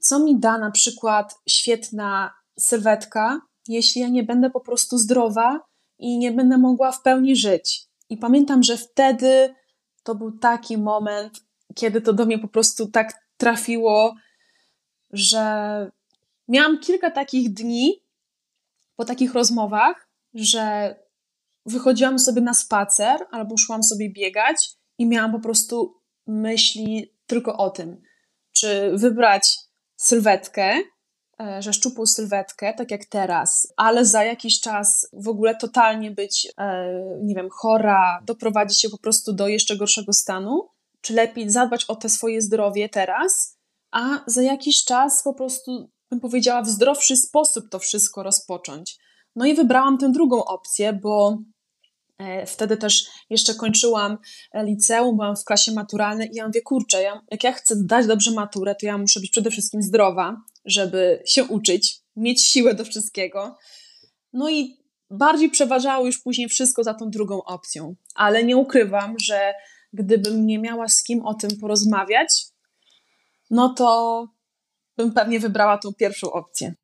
[0.00, 5.60] co mi da na przykład świetna sylwetka, jeśli ja nie będę po prostu zdrowa
[5.98, 7.86] i nie będę mogła w pełni żyć.
[8.08, 9.54] I pamiętam, że wtedy
[10.02, 11.40] to był taki moment,
[11.74, 14.14] kiedy to do mnie po prostu tak trafiło,
[15.12, 15.90] że
[16.48, 18.04] miałam kilka takich dni
[18.96, 20.94] po takich rozmowach, że
[21.66, 25.94] wychodziłam sobie na spacer albo szłam sobie biegać i miałam po prostu
[26.26, 28.02] myśli tylko o tym,
[28.52, 29.58] czy wybrać
[30.00, 30.74] sylwetkę,
[31.40, 36.48] e, że szczupłą sylwetkę, tak jak teraz, ale za jakiś czas w ogóle totalnie być,
[36.58, 40.68] e, nie wiem, chora, doprowadzić się po prostu do jeszcze gorszego stanu,
[41.00, 43.58] czy lepiej zadbać o te swoje zdrowie teraz,
[43.90, 48.98] a za jakiś czas po prostu, bym powiedziała, w zdrowszy sposób to wszystko rozpocząć.
[49.36, 51.38] No i wybrałam tę drugą opcję, bo
[52.46, 54.18] wtedy też jeszcze kończyłam
[54.52, 58.06] e, liceum, byłam w klasie maturalnej i ja mówię, kurczę, ja, jak ja chcę zdać
[58.06, 62.84] dobrze maturę, to ja muszę być przede wszystkim zdrowa, żeby się uczyć, mieć siłę do
[62.84, 63.56] wszystkiego.
[64.32, 64.76] No i
[65.10, 69.52] bardziej przeważało już później wszystko za tą drugą opcją, ale nie ukrywam, że
[69.92, 72.46] gdybym nie miała z kim o tym porozmawiać,
[73.50, 74.26] no to
[74.96, 76.74] bym pewnie wybrała tą pierwszą opcję.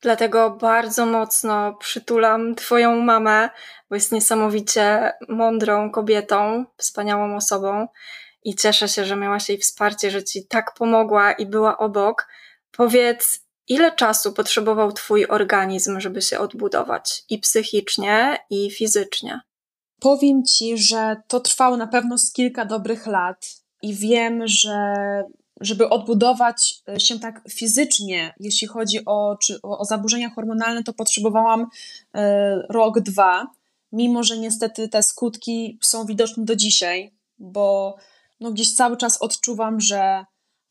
[0.00, 3.50] Dlatego bardzo mocno przytulam Twoją mamę,
[3.90, 7.88] bo jest niesamowicie mądrą kobietą, wspaniałą osobą
[8.44, 12.28] i cieszę się, że miałaś jej wsparcie, że Ci tak pomogła i była obok.
[12.70, 19.40] Powiedz, ile czasu potrzebował Twój organizm, żeby się odbudować i psychicznie, i fizycznie?
[20.00, 23.46] Powiem Ci, że to trwało na pewno z kilka dobrych lat
[23.82, 24.94] i wiem, że
[25.60, 30.92] żeby odbudować e, się tak fizycznie, jeśli chodzi o, czy, o, o zaburzenia hormonalne, to
[30.92, 31.66] potrzebowałam
[32.14, 33.46] e, rok, dwa,
[33.92, 37.96] mimo że niestety te skutki są widoczne do dzisiaj, bo
[38.40, 40.24] no, gdzieś cały czas odczuwam, że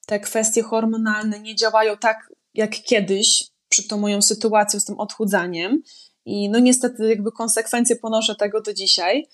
[0.05, 5.81] te kwestie hormonalne nie działają tak jak kiedyś, przy tą moją sytuacją z tym odchudzaniem.
[6.25, 9.27] I no niestety jakby konsekwencje ponoszę tego do dzisiaj.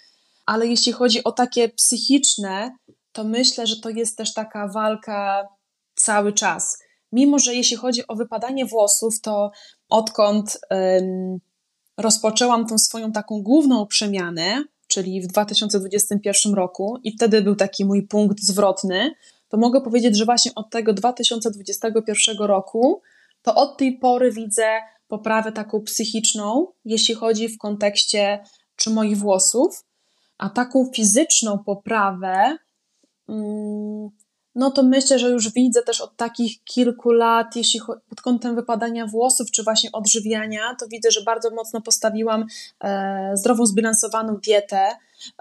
[0.46, 2.76] Ale jeśli chodzi o takie psychiczne,
[3.14, 5.48] to myślę, że to jest też taka walka
[5.96, 6.78] cały czas.
[7.12, 9.52] Mimo, że jeśli chodzi o wypadanie włosów, to
[9.90, 11.40] odkąd ym,
[11.98, 18.08] rozpoczęłam tą swoją taką główną przemianę, czyli w 2021 roku, i wtedy był taki mój
[18.08, 19.12] punkt zwrotny,
[19.50, 23.02] to mogę powiedzieć, że właśnie od tego 2021 roku,
[23.42, 24.66] to od tej pory widzę
[25.08, 28.44] poprawę taką psychiczną, jeśli chodzi w kontekście
[28.76, 29.86] czy moich włosów,
[30.38, 32.58] a taką fizyczną poprawę,
[34.56, 39.08] no to myślę, że już widzę też od takich kilku lat, jeśli pod kątem wypadania
[39.08, 42.46] włosów, czy właśnie odżywiania, to widzę, że bardzo mocno postawiłam
[42.84, 44.90] e, zdrową, zbilansowaną dietę,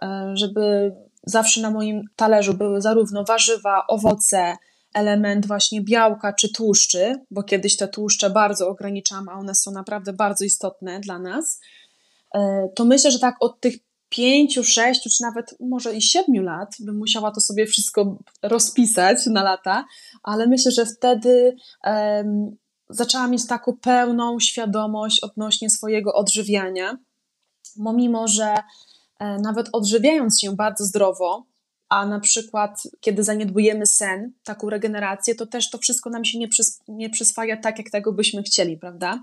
[0.03, 0.93] e, żeby
[1.27, 4.57] zawsze na moim talerzu były zarówno warzywa, owoce,
[4.95, 10.13] element właśnie białka czy tłuszczy, bo kiedyś te tłuszcze bardzo ograniczam, a one są naprawdę
[10.13, 11.61] bardzo istotne dla nas,
[12.35, 13.75] e, to myślę, że tak od tych
[14.13, 19.43] pięciu, sześciu, czy nawet może i siedmiu lat bym musiała to sobie wszystko rozpisać na
[19.43, 19.85] lata,
[20.23, 22.57] ale myślę, że wtedy um,
[22.89, 26.99] zaczęłam mieć taką pełną świadomość odnośnie swojego odżywiania,
[27.77, 28.55] bo mimo, że
[29.19, 31.47] e, nawet odżywiając się bardzo zdrowo,
[31.89, 36.49] a na przykład kiedy zaniedbujemy sen, taką regenerację, to też to wszystko nam się nie,
[36.49, 39.23] przys nie przyswaja tak, jak tego byśmy chcieli, prawda?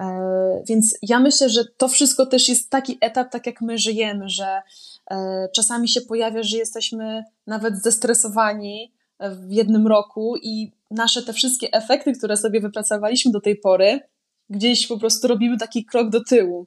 [0.00, 4.28] E, więc ja myślę, że to wszystko też jest taki etap, tak jak my żyjemy,
[4.28, 4.62] że
[5.10, 11.72] e, czasami się pojawia, że jesteśmy nawet zestresowani w jednym roku i nasze te wszystkie
[11.72, 14.00] efekty, które sobie wypracowaliśmy do tej pory,
[14.50, 16.66] gdzieś po prostu robimy taki krok do tyłu.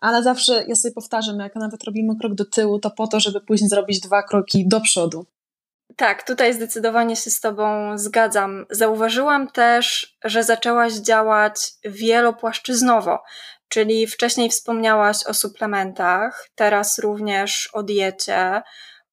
[0.00, 3.40] Ale zawsze ja sobie powtarzam, jak nawet robimy krok do tyłu, to po to, żeby
[3.40, 5.26] później zrobić dwa kroki do przodu.
[5.98, 8.66] Tak, tutaj zdecydowanie się z Tobą zgadzam.
[8.70, 13.22] Zauważyłam też, że zaczęłaś działać wielopłaszczyznowo,
[13.68, 18.62] czyli wcześniej wspomniałaś o suplementach, teraz również o diecie,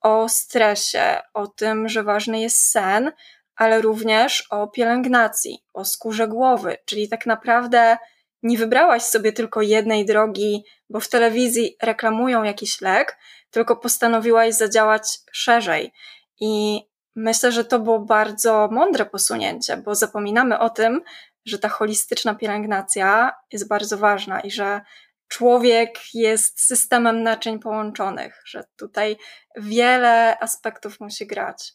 [0.01, 3.11] o stresie, o tym, że ważny jest sen,
[3.55, 7.97] ale również o pielęgnacji, o skórze głowy, czyli tak naprawdę
[8.43, 13.17] nie wybrałaś sobie tylko jednej drogi, bo w telewizji reklamują jakiś lek,
[13.49, 15.91] tylko postanowiłaś zadziałać szerzej.
[16.39, 16.81] I
[17.15, 21.01] myślę, że to było bardzo mądre posunięcie, bo zapominamy o tym,
[21.45, 24.81] że ta holistyczna pielęgnacja jest bardzo ważna i że
[25.27, 29.17] człowiek jest systemem naczyń połączonych, że tutaj
[29.57, 31.73] wiele aspektów musi grać.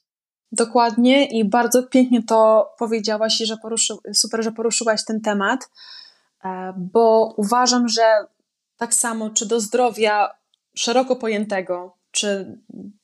[0.52, 5.70] Dokładnie i bardzo pięknie to powiedziałaś i że poruszy, super, że poruszyłaś ten temat,
[6.44, 8.26] e, bo uważam, że
[8.76, 10.30] tak samo czy do zdrowia
[10.76, 12.58] szeroko pojętego, czy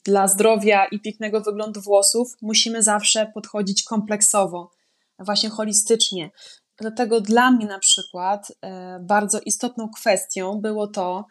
[0.05, 4.71] dla zdrowia i pięknego wyglądu włosów musimy zawsze podchodzić kompleksowo,
[5.19, 6.31] właśnie holistycznie.
[6.77, 11.25] Dlatego dla mnie na przykład e, bardzo istotną kwestią było to,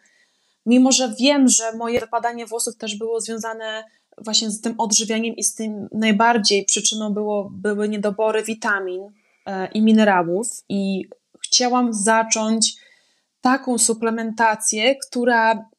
[0.65, 3.83] mimo że wiem, że moje wypadanie włosów też było związane
[4.17, 9.01] właśnie z tym odżywianiem i z tym najbardziej przyczyną było, były niedobory witamin
[9.45, 11.05] e, i minerałów i
[11.45, 12.75] chciałam zacząć
[13.41, 15.69] taką suplementację, która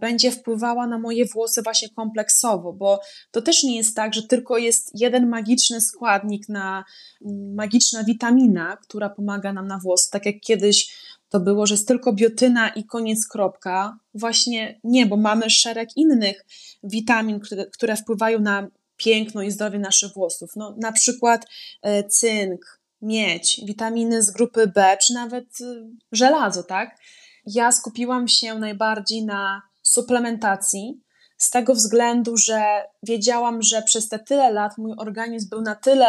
[0.00, 3.00] będzie wpływała na moje włosy właśnie kompleksowo, bo
[3.30, 6.84] to też nie jest tak, że tylko jest jeden magiczny składnik na
[7.24, 10.94] mm, magiczna witamina, która pomaga nam na włosy, tak jak kiedyś
[11.28, 13.98] to było, że jest tylko biotyna i koniec kropka.
[14.14, 16.44] Właśnie nie, bo mamy szereg innych
[16.82, 20.50] witamin, które, które wpływają na piękno i zdrowie naszych włosów.
[20.56, 21.46] No, na przykład
[21.82, 25.64] e, cynk, miedź, witaminy z grupy B, czy nawet e,
[26.12, 26.98] żelazo, tak?
[27.46, 31.04] Ja skupiłam się najbardziej na suplementacji,
[31.38, 36.06] z tego względu, że wiedziałam, że przez te tyle lat mój organizm był na tyle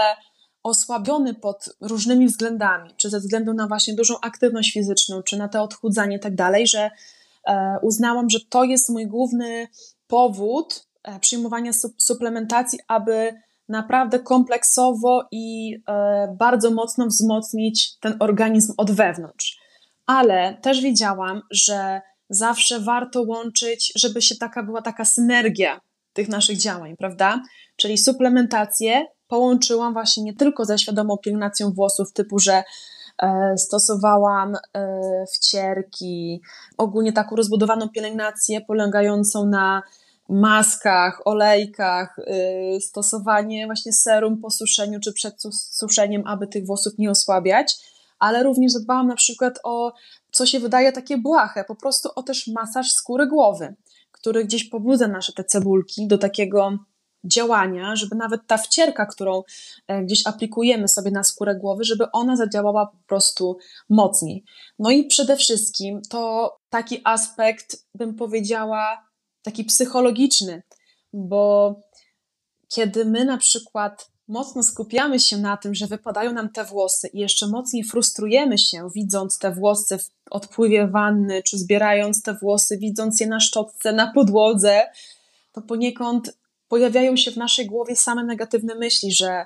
[0.63, 5.63] osłabiony pod różnymi względami, czy ze względu na właśnie dużą aktywność fizyczną, czy na to
[5.63, 6.91] odchudzanie i tak dalej, że
[7.47, 9.67] e, uznałam, że to jest mój główny
[10.07, 13.33] powód e, przyjmowania suplementacji, aby
[13.69, 19.64] naprawdę kompleksowo i e, bardzo mocno wzmocnić ten organizm od wewnątrz
[20.05, 25.81] ale też wiedziałam, że zawsze warto łączyć, żeby się taka była taka synergia
[26.13, 27.41] tych naszych działań, prawda?
[27.75, 32.63] Czyli suplementację połączyłam właśnie nie tylko ze świadomą pielęgnacją włosów, typu, że
[33.23, 34.59] e, stosowałam e,
[35.35, 36.41] wcierki,
[36.77, 39.83] ogólnie taką rozbudowaną pielęgnację polegającą na
[40.29, 45.35] maskach, olejkach, e, stosowanie właśnie serum po suszeniu czy przed
[45.71, 49.93] suszeniem, aby tych włosów nie osłabiać ale również zadbałam na przykład o,
[50.31, 53.75] co się wydaje takie błahe, po prostu o też masaż skóry głowy,
[54.11, 56.77] który gdzieś pobudza nasze te cebulki do takiego
[57.25, 59.43] działania, żeby nawet ta wcierka, którą
[59.87, 63.57] e, gdzieś aplikujemy sobie na skórę głowy, żeby ona zadziałała po prostu
[63.89, 64.43] mocniej.
[64.79, 69.05] No i przede wszystkim to taki aspekt, bym powiedziała,
[69.41, 70.63] taki psychologiczny,
[71.13, 71.75] bo
[72.67, 77.19] kiedy my na przykład mocno skupiamy się na tym, że wypadają nam te włosy i
[77.19, 83.19] jeszcze mocniej frustrujemy się, widząc te włosy w odpływie wanny, czy zbierając te włosy, widząc
[83.19, 84.81] je na szczotce, na podłodze,
[85.51, 89.45] to poniekąd pojawiają się w naszej głowie same negatywne myśli, że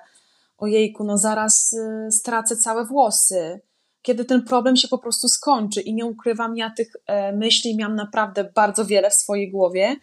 [0.57, 3.61] ojejku, no zaraz y, stracę całe włosy,
[4.01, 5.81] kiedy ten problem się po prostu skończy.
[5.81, 9.95] I nie ukrywam, ja tych e, myśli miałam naprawdę bardzo wiele w swojej głowie.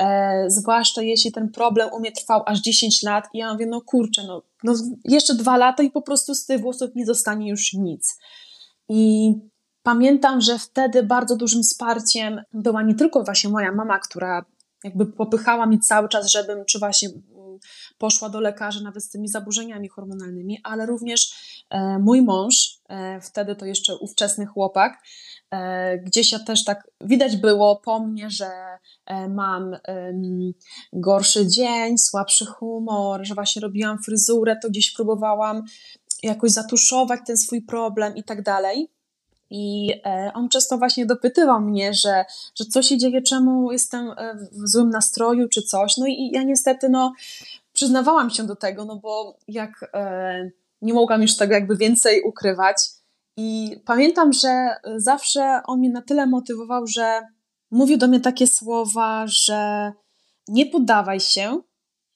[0.00, 3.80] E, zwłaszcza jeśli ten problem u mnie trwał aż 10 lat i ja mówię, no
[3.80, 7.72] kurczę, no, no jeszcze dwa lata i po prostu z tych włosów nie zostanie już
[7.72, 8.18] nic.
[8.88, 9.32] I
[9.82, 14.44] pamiętam, że wtedy bardzo dużym wsparciem była nie tylko właśnie moja mama, która
[14.84, 17.58] jakby popychała mi cały czas, żebym czy właśnie mm,
[17.98, 21.32] poszła do lekarza nawet z tymi zaburzeniami hormonalnymi, ale również
[21.70, 22.71] e, mój mąż,
[23.22, 25.02] wtedy to jeszcze ówczesny chłopak,
[25.52, 28.50] E, gdzieś ja też tak widać było po mnie, że
[29.06, 29.76] e, mam
[30.92, 35.62] gorszy dzień, słabszy humor, że właśnie robiłam fryzurę, to gdzieś próbowałam
[36.22, 38.88] jakoś zatuszować ten swój problem i tak dalej.
[39.50, 42.24] I e, on często właśnie dopytywał mnie, że,
[42.54, 44.10] że co się dzieje, czemu jestem
[44.52, 45.96] w złym nastroju czy coś.
[45.96, 47.12] No i ja niestety no,
[47.72, 49.92] przyznawałam się do tego, no bo jak
[50.82, 52.76] nie mogłam już tego jakby więcej ukrywać,
[53.36, 57.20] i pamiętam, że zawsze on mnie na tyle motywował, że
[57.70, 59.92] mówił do mnie takie słowa, że
[60.48, 61.60] nie poddawaj się,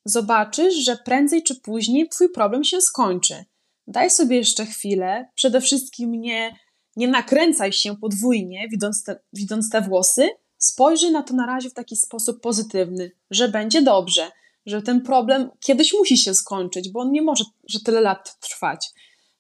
[0.04, 3.44] zobaczysz, że prędzej czy później twój problem się skończy.
[3.86, 6.56] daj sobie jeszcze chwilę, przede wszystkim nie,
[6.96, 11.74] nie nakręcaj się podwójnie, widząc te, widząc te włosy, spojrzyj na to na razie w
[11.74, 14.30] taki sposób pozytywny, że będzie dobrze,
[14.66, 18.90] że ten problem kiedyś musi się skończyć, bo on nie może, że tyle lat trwać.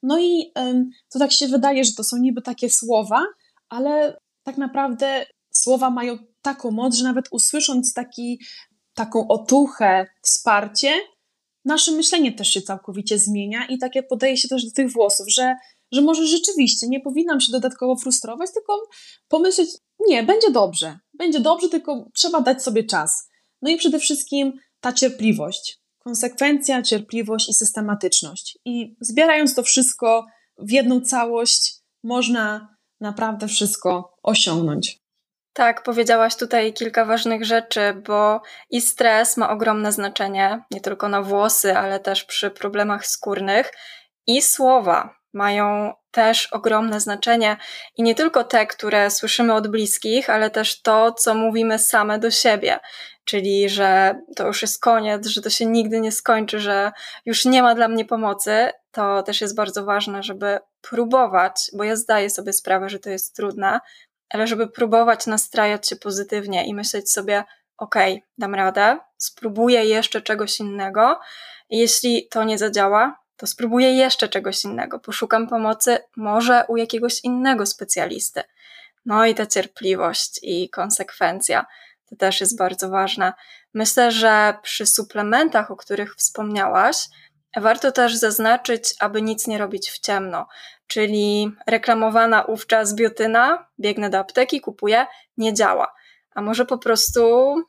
[0.02, 0.52] No i
[1.12, 3.22] to tak się wydaje, że to są niby takie słowa,
[3.68, 8.40] ale tak naprawdę słowa mają taką moc, że nawet usłysząc taki,
[8.94, 10.92] taką otuchę, wsparcie,
[11.64, 15.54] nasze myślenie też się całkowicie zmienia i takie podaje się też do tych włosów, że,
[15.92, 18.82] że może rzeczywiście nie powinnam się dodatkowo frustrować, tylko
[19.28, 19.68] pomyśleć,
[20.08, 23.28] nie, będzie dobrze, będzie dobrze, tylko trzeba dać sobie czas.
[23.62, 24.52] No i przede wszystkim
[24.86, 28.58] ta cierpliwość, konsekwencja, cierpliwość i systematyczność.
[28.64, 30.26] I zbierając to wszystko
[30.58, 34.98] w jedną całość, można naprawdę wszystko osiągnąć.
[35.52, 41.22] Tak, powiedziałaś tutaj kilka ważnych rzeczy, bo i stres ma ogromne znaczenie, nie tylko na
[41.22, 43.72] włosy, ale też przy problemach skórnych,
[44.26, 47.56] i słowa mają też ogromne znaczenie
[47.96, 52.30] i nie tylko te, które słyszymy od bliskich, ale też to, co mówimy same do
[52.30, 52.78] siebie.
[53.26, 56.92] Czyli, że to już jest koniec, że to się nigdy nie skończy, że
[57.24, 61.96] już nie ma dla mnie pomocy, to też jest bardzo ważne, żeby próbować, bo ja
[61.96, 63.80] zdaję sobie sprawę, że to jest trudne,
[64.30, 67.44] ale żeby próbować nastrajać się pozytywnie i myśleć sobie,
[67.78, 67.94] ok,
[68.38, 71.20] dam radę, spróbuję jeszcze czegoś innego.
[71.70, 74.98] Jeśli to nie zadziała, to spróbuję jeszcze czegoś innego.
[74.98, 78.42] Poszukam pomocy może u jakiegoś innego specjalisty.
[79.06, 81.66] No i ta cierpliwość i konsekwencja
[82.10, 83.32] to też jest bardzo ważne.
[83.74, 87.08] Myślę, że przy suplementach, o których wspomniałaś,
[87.56, 90.46] warto też zaznaczyć, aby nic nie robić w ciemno.
[90.86, 95.94] Czyli reklamowana wówczas biotyna, biegnę do apteki, kupuję, nie działa.
[96.34, 97.20] A może po prostu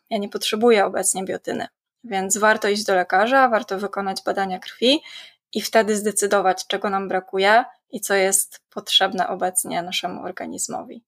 [0.09, 1.67] ja nie potrzebuję obecnie biotyny.
[2.03, 5.01] Więc warto iść do lekarza, warto wykonać badania krwi
[5.53, 11.03] i wtedy zdecydować, czego nam brakuje i co jest potrzebne obecnie naszemu organizmowi.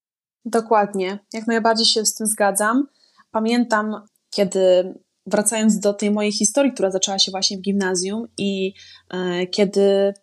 [0.45, 2.88] Dokładnie, jak najbardziej się z tym zgadzam.
[3.32, 4.93] Pamiętam, kiedy
[5.25, 8.73] wracając do tej mojej historii, która zaczęła się właśnie w gimnazjum i
[9.09, 10.13] e, kiedy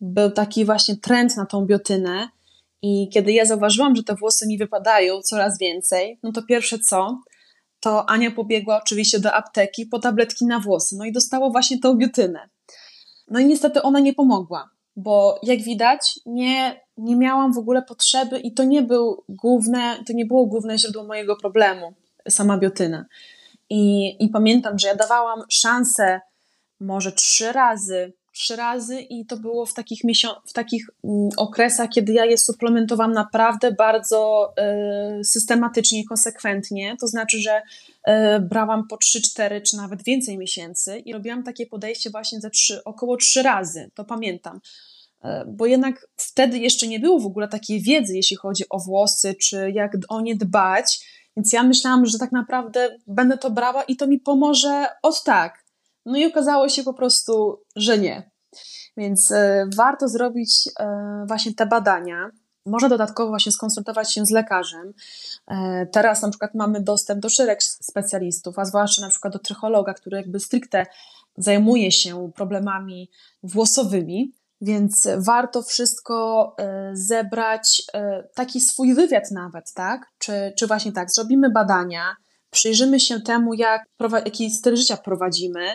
[0.00, 2.28] był taki właśnie trend na tą biotynę
[2.82, 7.20] i kiedy ja zauważyłam, że te włosy mi wypadają coraz więcej, no to pierwsze co,
[7.80, 11.94] to Ania pobiegła oczywiście do apteki po tabletki na włosy, no i dostała właśnie tą
[11.94, 12.48] biotynę.
[13.28, 18.38] No i niestety ona nie pomogła, bo jak widać, nie, nie miałam w ogóle potrzeby
[18.38, 21.94] i to nie, był główne, to nie było główne źródło mojego problemu,
[22.28, 23.04] sama biotyna.
[23.70, 26.20] I, I pamiętam, że ja dawałam szansę
[26.80, 30.00] może trzy razy, trzy razy i to było w takich,
[30.46, 34.52] w takich mm, okresach, kiedy ja je suplementowałam naprawdę bardzo
[35.20, 36.96] y, systematycznie i konsekwentnie.
[37.00, 37.62] To znaczy, że
[38.08, 42.84] y, brałam po 3-4 czy nawet więcej miesięcy i robiłam takie podejście właśnie ze trzy,
[42.84, 44.60] około trzy razy, to pamiętam.
[45.24, 49.34] Y, bo jednak wtedy jeszcze nie było w ogóle takiej wiedzy, jeśli chodzi o włosy,
[49.34, 51.00] czy jak o nie dbać.
[51.36, 55.64] Więc ja myślałam, że tak naprawdę będę to brała i to mi pomoże od tak.
[56.06, 58.30] No i okazało się po prostu, że nie.
[58.96, 62.30] Więc e, warto zrobić e, właśnie te badania.
[62.66, 64.92] Można dodatkowo właśnie skonsultować się z lekarzem.
[65.48, 69.94] E, teraz na przykład mamy dostęp do szereg specjalistów, a zwłaszcza na przykład do trychologa,
[69.94, 70.86] który jakby stricte
[71.36, 73.10] zajmuje się problemami
[73.42, 74.32] włosowymi.
[74.64, 76.56] Więc warto wszystko
[76.92, 77.82] zebrać,
[78.34, 80.06] taki swój wywiad nawet, tak?
[80.18, 82.16] Czy, czy właśnie tak, zrobimy badania,
[82.50, 83.82] przyjrzymy się temu, jak,
[84.12, 85.66] jaki styl życia prowadzimy,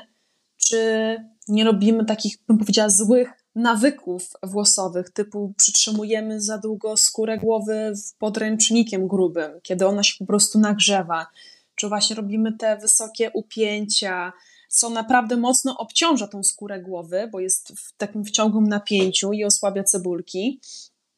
[0.57, 1.15] czy
[1.47, 9.07] nie robimy takich, bym powiedziała, złych nawyków włosowych, typu przytrzymujemy za długo skórę głowy podręcznikiem
[9.07, 11.27] grubym, kiedy ona się po prostu nagrzewa,
[11.75, 14.33] czy właśnie robimy te wysokie upięcia,
[14.77, 19.83] co naprawdę mocno obciąża tą skórę głowy, bo jest w takim wciągłym napięciu i osłabia
[19.83, 20.61] cebulki.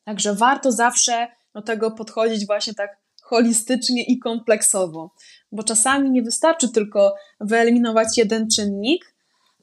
[0.04, 5.12] Także warto zawsze do tego podchodzić właśnie tak holistycznie i kompleksowo,
[5.52, 9.16] bo czasami nie wystarczy tylko wyeliminować jeden czynnik,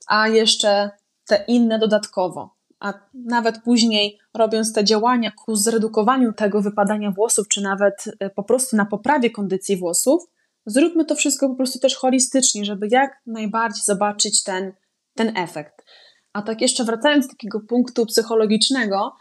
[0.07, 0.91] a jeszcze
[1.27, 2.57] te inne dodatkowo.
[2.81, 8.43] A nawet później, robiąc te działania ku zredukowaniu tego wypadania włosów, czy nawet e, po
[8.43, 10.27] prostu na poprawie kondycji włosów,
[10.67, 14.73] zróbmy to wszystko po prostu też holistycznie, żeby jak najbardziej zobaczyć ten,
[15.15, 15.85] ten efekt.
[16.33, 19.17] A tak jeszcze wracając do takiego punktu psychologicznego,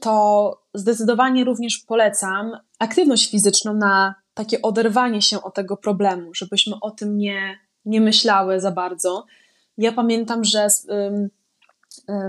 [0.00, 6.90] to zdecydowanie również polecam aktywność fizyczną na takie oderwanie się od tego problemu, żebyśmy o
[6.90, 9.26] tym nie, nie myślały za bardzo.
[9.78, 11.28] Ja pamiętam, że e,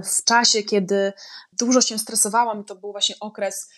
[0.03, 1.14] w czasie, kiedy
[1.59, 3.70] dużo się stresowałam, to był właśnie okres,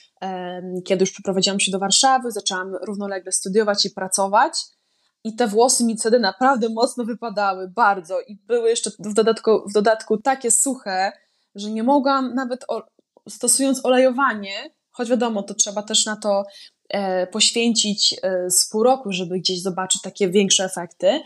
[0.86, 4.54] kiedy już przeprowadziłam się do Warszawy, zaczęłam równolegle studiować i pracować.
[5.26, 8.22] I te włosy mi wtedy naprawdę mocno wypadały, bardzo.
[8.22, 11.12] I były jeszcze w dodatku, w dodatku takie suche,
[11.56, 12.84] że nie mogłam nawet o,
[13.30, 16.44] stosując olejowanie, choć wiadomo, to trzeba też na to
[16.90, 21.22] e, poświęcić e, z pół roku, żeby gdzieś zobaczyć takie większe efekty.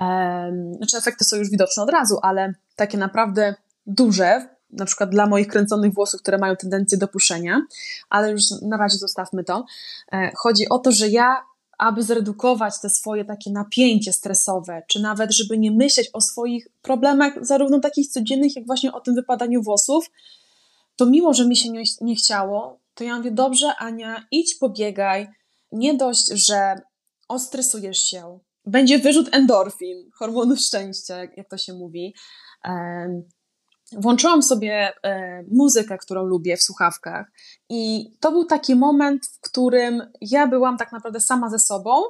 [0.00, 3.54] E, znaczy, efekty są już widoczne od razu, ale takie naprawdę
[3.86, 7.62] duże, na przykład dla moich kręconych włosów, które mają tendencję do puszenia,
[8.10, 9.64] ale już na razie zostawmy to.
[10.12, 11.42] E, chodzi o to, że ja
[11.78, 17.46] aby zredukować te swoje takie napięcie stresowe, czy nawet, żeby nie myśleć o swoich problemach,
[17.46, 20.10] zarówno takich codziennych, jak właśnie o tym wypadaniu włosów,
[20.96, 25.28] to mimo, że mi się nie, nie chciało, to ja mówię, dobrze, Ania, idź pobiegaj.
[25.72, 26.74] Nie dość, że
[27.28, 32.14] ostresujesz się, będzie wyrzut endorfin, hormonów szczęścia, jak, jak to się mówi.
[33.98, 37.26] Włączyłam sobie e, muzykę, którą lubię w słuchawkach,
[37.68, 42.02] i to był taki moment, w którym ja byłam tak naprawdę sama ze sobą,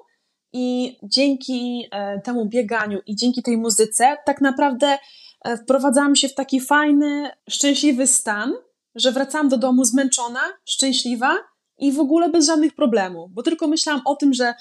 [0.52, 4.98] i dzięki e, temu bieganiu i dzięki tej muzyce, tak naprawdę
[5.44, 8.52] e, wprowadzałam się w taki fajny, szczęśliwy stan,
[8.94, 11.38] że wracałam do domu zmęczona, szczęśliwa
[11.78, 14.54] i w ogóle bez żadnych problemów, bo tylko myślałam o tym, że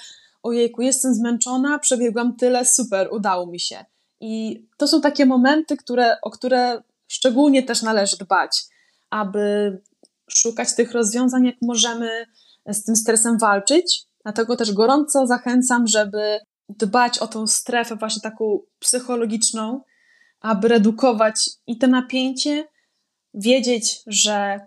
[0.44, 3.86] ojejku, jestem zmęczona, przebiegłam tyle, super, udało mi się.
[4.20, 6.82] I to są takie momenty, które, o które
[7.12, 8.64] szczególnie też należy dbać,
[9.10, 9.78] aby
[10.30, 12.26] szukać tych rozwiązań, jak możemy
[12.68, 14.04] z tym stresem walczyć.
[14.24, 16.40] Dlatego też gorąco zachęcam, żeby
[16.70, 19.82] dbać o tą strefę właśnie taką psychologiczną,
[20.40, 22.68] aby redukować i to napięcie,
[23.34, 24.60] wiedzieć, że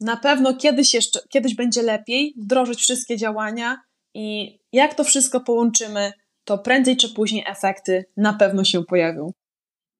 [0.00, 3.80] na pewno kiedyś jeszcze, kiedyś będzie lepiej, wdrożyć wszystkie działania
[4.14, 6.12] i jak to wszystko połączymy,
[6.44, 9.32] to prędzej czy później efekty na pewno się pojawią.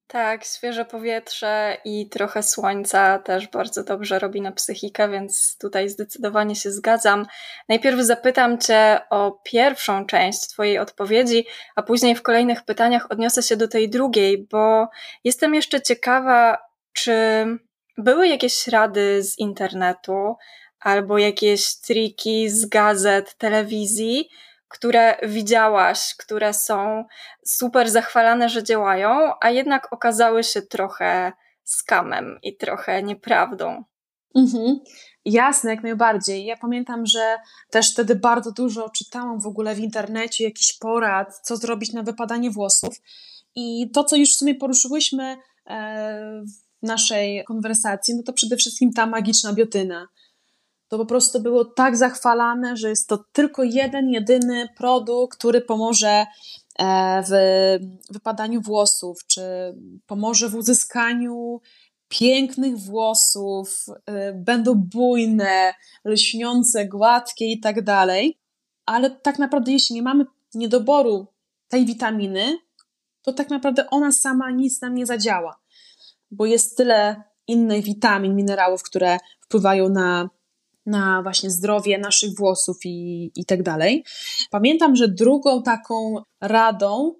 [0.07, 6.55] Tak, świeże powietrze i trochę słońca też bardzo dobrze robi na psychikę, więc tutaj zdecydowanie
[6.55, 7.25] się zgadzam.
[7.69, 11.45] Najpierw zapytam Cię o pierwszą część Twojej odpowiedzi,
[11.75, 14.87] a później w kolejnych pytaniach odniosę się do tej drugiej, bo
[15.23, 16.57] jestem jeszcze ciekawa,
[16.93, 17.45] czy
[17.97, 20.35] były jakieś rady z internetu
[20.79, 24.29] albo jakieś triki z gazet, telewizji,
[24.75, 27.05] które widziałaś, które są
[27.45, 31.31] super zachwalane, że działają, a jednak okazały się trochę
[31.63, 33.83] skamem i trochę nieprawdą.
[34.35, 34.79] Mhm.
[35.25, 36.45] Jasne, jak najbardziej.
[36.45, 37.37] Ja pamiętam, że
[37.69, 42.51] też wtedy bardzo dużo czytałam w ogóle w internecie jakichś porad, co zrobić na wypadanie
[42.51, 43.01] włosów.
[43.55, 46.41] I to, co już w sumie poruszyłyśmy e,
[46.83, 50.07] w naszej konwersacji, no to przede wszystkim ta magiczna biotyna
[50.87, 56.25] to po prostu było tak zachwalane, że jest to tylko jeden, jedyny produkt, który pomoże
[56.79, 57.33] e, w
[58.13, 59.41] wypadaniu włosów, czy
[60.05, 61.61] pomoże w uzyskaniu
[62.07, 65.73] pięknych włosów, e, będą bujne,
[66.05, 68.39] lśniące, gładkie i tak dalej.
[68.85, 71.27] Ale tak naprawdę, jeśli nie mamy niedoboru
[71.67, 72.57] tej witaminy,
[73.21, 75.59] to tak naprawdę ona sama nic nam nie zadziała,
[76.31, 80.29] bo jest tyle innych witamin, minerałów, które wpływają na
[80.85, 84.05] na właśnie zdrowie naszych włosów i, i tak dalej.
[84.51, 87.15] Pamiętam, że drugą taką radą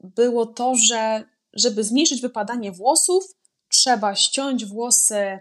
[0.00, 3.24] było to, że żeby zmniejszyć wypadanie włosów,
[3.68, 5.38] trzeba ściąć włosy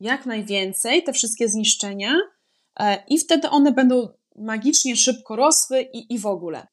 [0.00, 2.12] jak najwięcej, te wszystkie zniszczenia,
[2.80, 6.66] e, i wtedy one będą magicznie szybko rosły i, i w ogóle.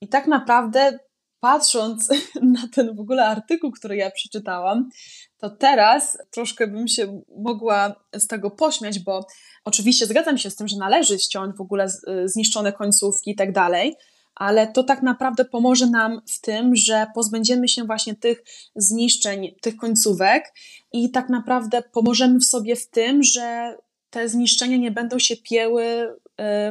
[0.00, 0.98] I tak naprawdę,
[1.44, 2.08] patrząc
[2.56, 4.90] na ten w ogóle artykuł, który ja przeczytałam,
[5.38, 9.26] to teraz troszkę bym się mogła z tego pośmiać, bo
[9.64, 13.52] oczywiście zgadzam się z tym, że należy ściąć w ogóle y, zniszczone końcówki i tak
[13.52, 13.94] dalej,
[14.34, 18.42] ale to tak naprawdę pomoże nam w tym, że pozbędziemy się właśnie tych
[18.76, 20.52] zniszczeń, tych końcówek
[20.92, 23.76] i tak naprawdę pomożemy w sobie w tym, że
[24.10, 26.16] te zniszczenia nie będą się pieły y,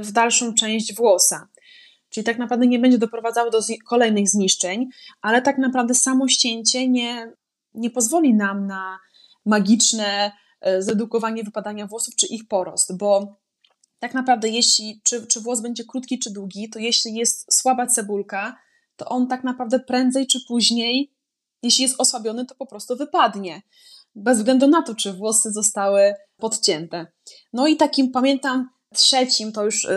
[0.01, 1.47] w dalszą część włosa.
[2.13, 4.89] Czyli tak naprawdę nie będzie doprowadzało do kolejnych zniszczeń,
[5.21, 7.33] ale tak naprawdę samo ścięcie nie,
[7.73, 8.99] nie pozwoli nam na
[9.45, 13.35] magiczne e, zredukowanie wypadania włosów czy ich porost, bo
[13.99, 18.57] tak naprawdę jeśli, czy, czy włos będzie krótki czy długi, to jeśli jest słaba cebulka,
[18.95, 21.13] to on tak naprawdę prędzej czy później,
[21.63, 23.61] jeśli jest osłabiony, to po prostu wypadnie.
[24.15, 27.07] Bez względu na to, czy włosy zostały podcięte.
[27.53, 29.87] No i takim, pamiętam, trzecim to już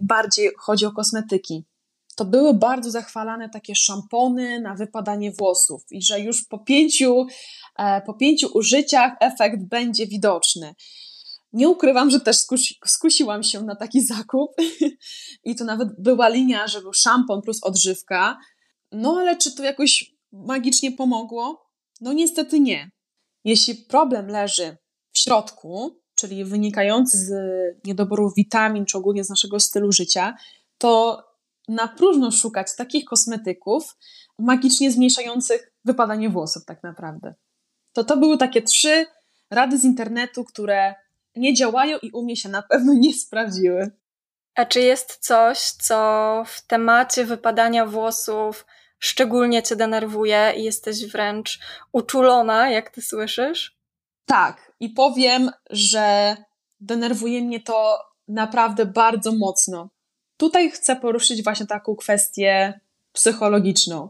[0.00, 1.64] bardziej chodzi o kosmetyki
[2.16, 7.26] to były bardzo zachwalane takie szampony na wypadanie włosów i że już po pięciu,
[7.78, 10.74] e, po pięciu użyciach efekt będzie widoczny.
[11.52, 14.50] Nie ukrywam, że też skusi, skusiłam się na taki zakup
[15.44, 18.38] i to nawet była linia, że był szampon plus odżywka.
[18.92, 21.70] No ale czy to jakoś magicznie pomogło?
[22.00, 22.90] No niestety nie.
[23.44, 24.76] Jeśli problem leży
[25.12, 27.32] w środku, czyli wynikający z
[27.84, 30.36] niedoboru witamin, czy ogólnie z naszego stylu życia,
[30.78, 31.22] to
[31.68, 33.96] na próżno szukać takich kosmetyków
[34.38, 37.34] magicznie zmniejszających wypadanie włosów tak naprawdę.
[37.92, 39.06] To to były takie trzy
[39.50, 40.94] rady z internetu, które
[41.36, 43.90] nie działają i u mnie się na pewno nie sprawdziły.
[44.54, 48.66] A czy jest coś, co w temacie wypadania włosów
[48.98, 51.60] szczególnie cię denerwuje i jesteś wręcz
[51.92, 53.81] uczulona, jak ty słyszysz?
[54.26, 56.36] Tak, i powiem, że
[56.80, 57.98] denerwuje mnie to
[58.28, 59.88] naprawdę bardzo mocno.
[60.36, 62.80] Tutaj chcę poruszyć właśnie taką kwestię
[63.12, 64.08] psychologiczną,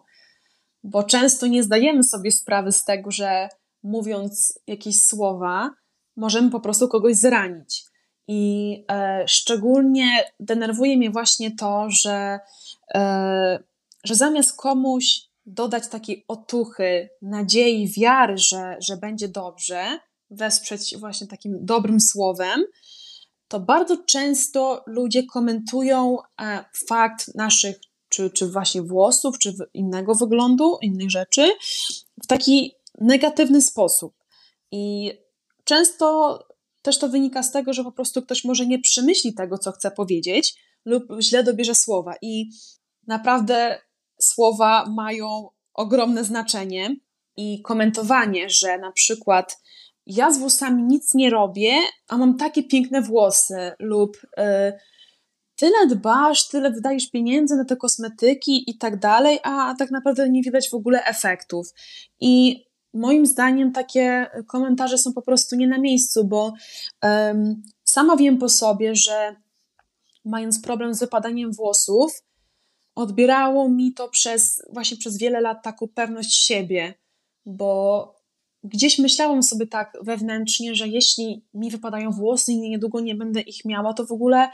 [0.85, 3.49] bo często nie zdajemy sobie sprawy z tego, że
[3.83, 5.71] mówiąc jakieś słowa,
[6.17, 7.85] możemy po prostu kogoś zranić.
[8.29, 12.41] I e, szczególnie denerwuje mnie właśnie to, że,
[12.95, 13.63] e,
[14.05, 19.99] że zamiast komuś dodać takiej otuchy, nadziei, wiary, że, że będzie dobrze,
[20.31, 22.65] wesprzeć właśnie takim dobrym słowem,
[23.49, 27.77] to bardzo często ludzie komentują e, fakt naszych,
[28.09, 31.49] czy, czy właśnie włosów, czy innego wyglądu, innych rzeczy,
[32.23, 34.15] w taki negatywny sposób.
[34.71, 35.13] I
[35.65, 36.39] często
[36.83, 39.91] też to wynika z tego, że po prostu ktoś może nie przemyśli tego, co chce
[39.91, 42.15] powiedzieć, lub źle dobierze słowa.
[42.23, 42.51] I
[43.07, 43.79] naprawdę
[44.25, 46.97] słowa mają ogromne znaczenie.
[47.37, 49.59] I komentowanie, że na przykład
[50.07, 51.73] ja z włosami nic nie robię,
[52.09, 54.73] a mam takie piękne włosy, lub y,
[55.57, 60.43] tyle dbasz, tyle wydajesz pieniędzy na te kosmetyki i tak dalej, a tak naprawdę nie
[60.43, 61.67] widać w ogóle efektów.
[62.21, 62.65] I
[62.95, 66.53] moim zdaniem takie komentarze są po prostu nie na miejscu, bo
[67.03, 69.37] um, sama wiem po sobie, że
[70.25, 72.23] mając problem z wypadaniem włosów,
[72.95, 76.95] odbierało mi to przez właśnie przez wiele lat taką pewność siebie,
[77.47, 78.23] bo
[78.65, 83.65] gdzieś myślałam sobie tak wewnętrznie, że jeśli mi wypadają włosy i niedługo nie będę ich
[83.65, 84.49] miała, to w ogóle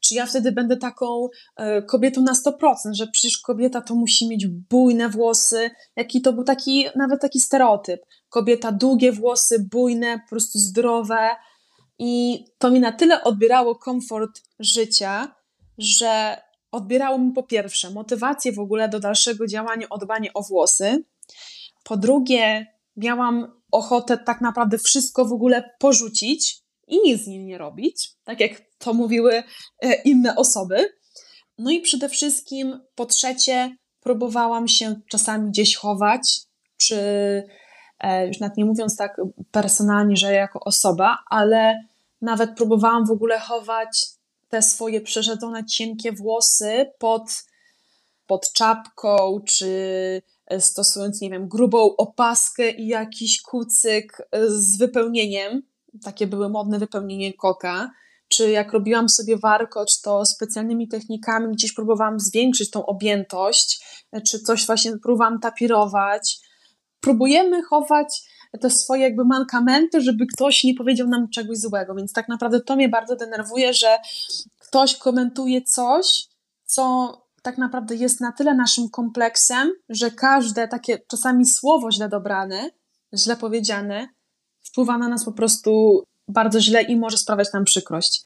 [0.00, 4.46] czy ja wtedy będę taką e, kobietą na 100%, że przecież kobieta to musi mieć
[4.46, 8.00] bujne włosy, jaki to był taki, nawet taki stereotyp.
[8.28, 11.28] Kobieta, długie włosy, bujne, po prostu zdrowe.
[11.98, 15.34] I to mi na tyle odbierało komfort życia,
[15.78, 16.40] że
[16.74, 21.04] odbierało mi po pierwsze motywację w ogóle do dalszego działania o dbanie o włosy.
[21.84, 22.66] Po drugie,
[22.96, 28.40] miałam ochotę tak naprawdę wszystko w ogóle porzucić i nic z nim nie robić, tak
[28.40, 29.42] jak to mówiły
[29.82, 30.88] e, inne osoby.
[31.58, 36.40] No i przede wszystkim, po trzecie, próbowałam się czasami gdzieś chować,
[36.76, 36.96] czy
[37.98, 39.20] e, już nawet nie mówiąc tak
[39.50, 41.84] personalnie, że jako osoba, ale
[42.20, 44.06] nawet próbowałam w ogóle chować
[44.54, 47.22] te swoje przerzedzone, cienkie włosy pod,
[48.26, 49.68] pod czapką, czy
[50.46, 55.62] e, stosując, nie wiem, grubą opaskę i jakiś kucyk z wypełnieniem.
[56.02, 57.90] Takie były modne wypełnienie koka
[58.28, 63.84] czy jak robiłam sobie warkocz, to specjalnymi technikami gdzieś próbowałam zwiększyć tą objętość,
[64.28, 66.38] czy coś właśnie próbowałam tapirować.
[67.00, 68.22] Próbujemy chować
[68.60, 72.76] te swoje jakby mankamenty, żeby ktoś nie powiedział nam czegoś złego, więc tak naprawdę to
[72.76, 73.98] mnie bardzo denerwuje, że
[74.58, 76.28] ktoś komentuje coś,
[76.64, 82.70] co tak naprawdę jest na tyle naszym kompleksem, że każde takie czasami słowo źle dobrane,
[83.14, 84.08] źle powiedziane,
[84.62, 88.24] wpływa na nas po prostu bardzo źle i może sprawiać nam przykrość.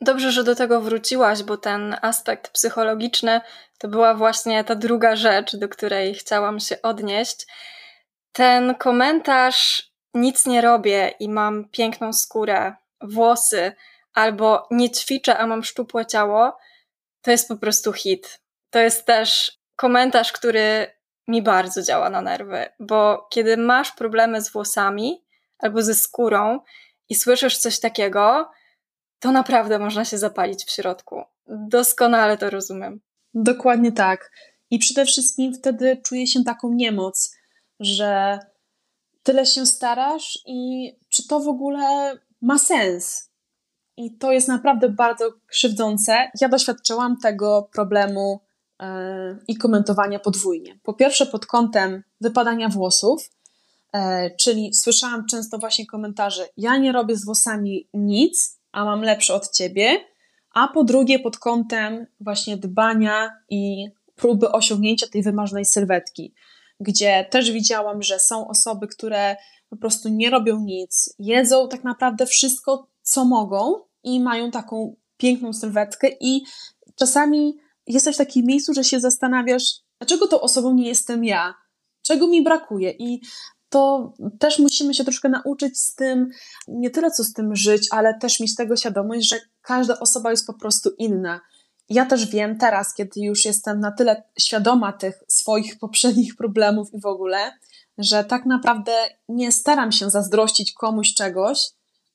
[0.00, 3.40] Dobrze, że do tego wróciłaś, bo ten aspekt psychologiczny
[3.78, 7.46] to była właśnie ta druga rzecz, do której chciałam się odnieść.
[8.32, 13.72] Ten komentarz nic nie robię i mam piękną skórę, włosy,
[14.14, 16.58] albo nie ćwiczę, a mam szczupłe ciało,
[17.22, 18.40] to jest po prostu hit.
[18.70, 20.86] To jest też komentarz, który
[21.28, 25.24] mi bardzo działa na nerwy, bo kiedy masz problemy z włosami
[25.58, 26.60] albo ze skórą
[27.08, 28.50] i słyszysz coś takiego,
[29.18, 31.22] to naprawdę można się zapalić w środku.
[31.46, 33.00] Doskonale to rozumiem.
[33.34, 34.30] Dokładnie tak.
[34.70, 37.36] I przede wszystkim wtedy czuję się taką niemoc,
[37.80, 38.38] że
[39.22, 43.30] tyle się starasz i czy to w ogóle ma sens?
[43.96, 46.30] I to jest naprawdę bardzo krzywdzące.
[46.40, 48.40] Ja doświadczyłam tego problemu
[48.80, 48.86] yy,
[49.48, 50.78] i komentowania podwójnie.
[50.82, 53.30] Po pierwsze, pod kątem wypadania włosów,
[53.92, 59.34] E, czyli słyszałam często właśnie komentarze: Ja nie robię z włosami nic, a mam lepsze
[59.34, 60.04] od ciebie.
[60.54, 66.34] A po drugie, pod kątem właśnie dbania i próby osiągnięcia tej wymarzonej sylwetki,
[66.80, 69.36] gdzie też widziałam, że są osoby, które
[69.70, 75.52] po prostu nie robią nic, jedzą tak naprawdę wszystko, co mogą i mają taką piękną
[75.52, 76.42] sylwetkę, i
[76.96, 79.64] czasami jesteś w takim miejscu, że się zastanawiasz,
[79.98, 81.54] dlaczego tą osobą nie jestem ja,
[82.02, 82.90] czego mi brakuje.
[82.90, 83.20] I
[83.68, 86.28] to też musimy się troszkę nauczyć z tym,
[86.68, 90.46] nie tyle co z tym żyć, ale też mieć tego świadomość, że każda osoba jest
[90.46, 91.40] po prostu inna.
[91.90, 97.00] Ja też wiem teraz, kiedy już jestem na tyle świadoma tych swoich poprzednich problemów i
[97.00, 97.52] w ogóle,
[97.98, 98.92] że tak naprawdę
[99.28, 101.58] nie staram się zazdrościć komuś czegoś,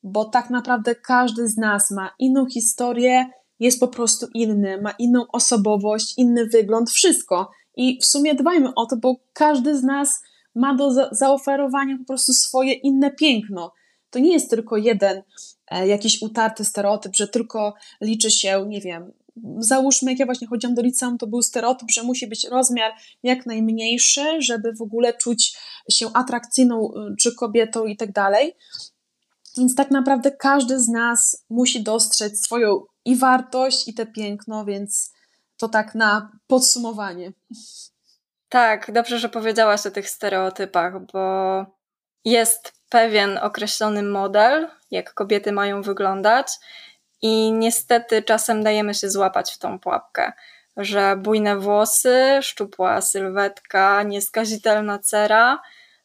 [0.04, 3.26] bo tak naprawdę każdy z nas ma inną historię,
[3.60, 7.52] jest po prostu inny, ma inną osobowość, inny wygląd, wszystko.
[7.76, 10.22] I w sumie dbajmy o to, bo każdy z nas
[10.56, 13.74] ma do za zaoferowania po prostu swoje inne piękno.
[14.10, 15.22] To nie jest tylko jeden
[15.68, 19.12] e, jakiś utarty stereotyp, że tylko liczy się, nie wiem,
[19.60, 22.92] załóżmy, jak ja właśnie chodziłam do liceum, to był stereotyp, że musi być rozmiar
[23.24, 25.58] jak najmniejszy, żeby w ogóle czuć
[25.92, 28.56] się atrakcyjną y, czy kobietą i tak dalej.
[29.58, 35.14] Więc tak naprawdę każdy z nas musi dostrzec swoją i wartość, i te piękno, więc
[35.58, 37.32] to tak na podsumowanie.
[38.50, 41.66] Tak, dobrze, że powiedziałaś o tych stereotypach, bo
[42.26, 46.48] jest pewien określony model, jak kobiety mają wyglądać,
[47.24, 50.32] i niestety czasem dajemy się złapać w tą pułapkę,
[50.78, 55.62] że bujne włosy, szczupła sylwetka, nieskazitelna cera,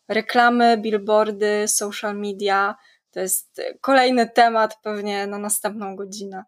[0.09, 2.75] reklamy, billboardy, social media
[3.11, 6.45] to jest kolejny temat pewnie na następną godzinę.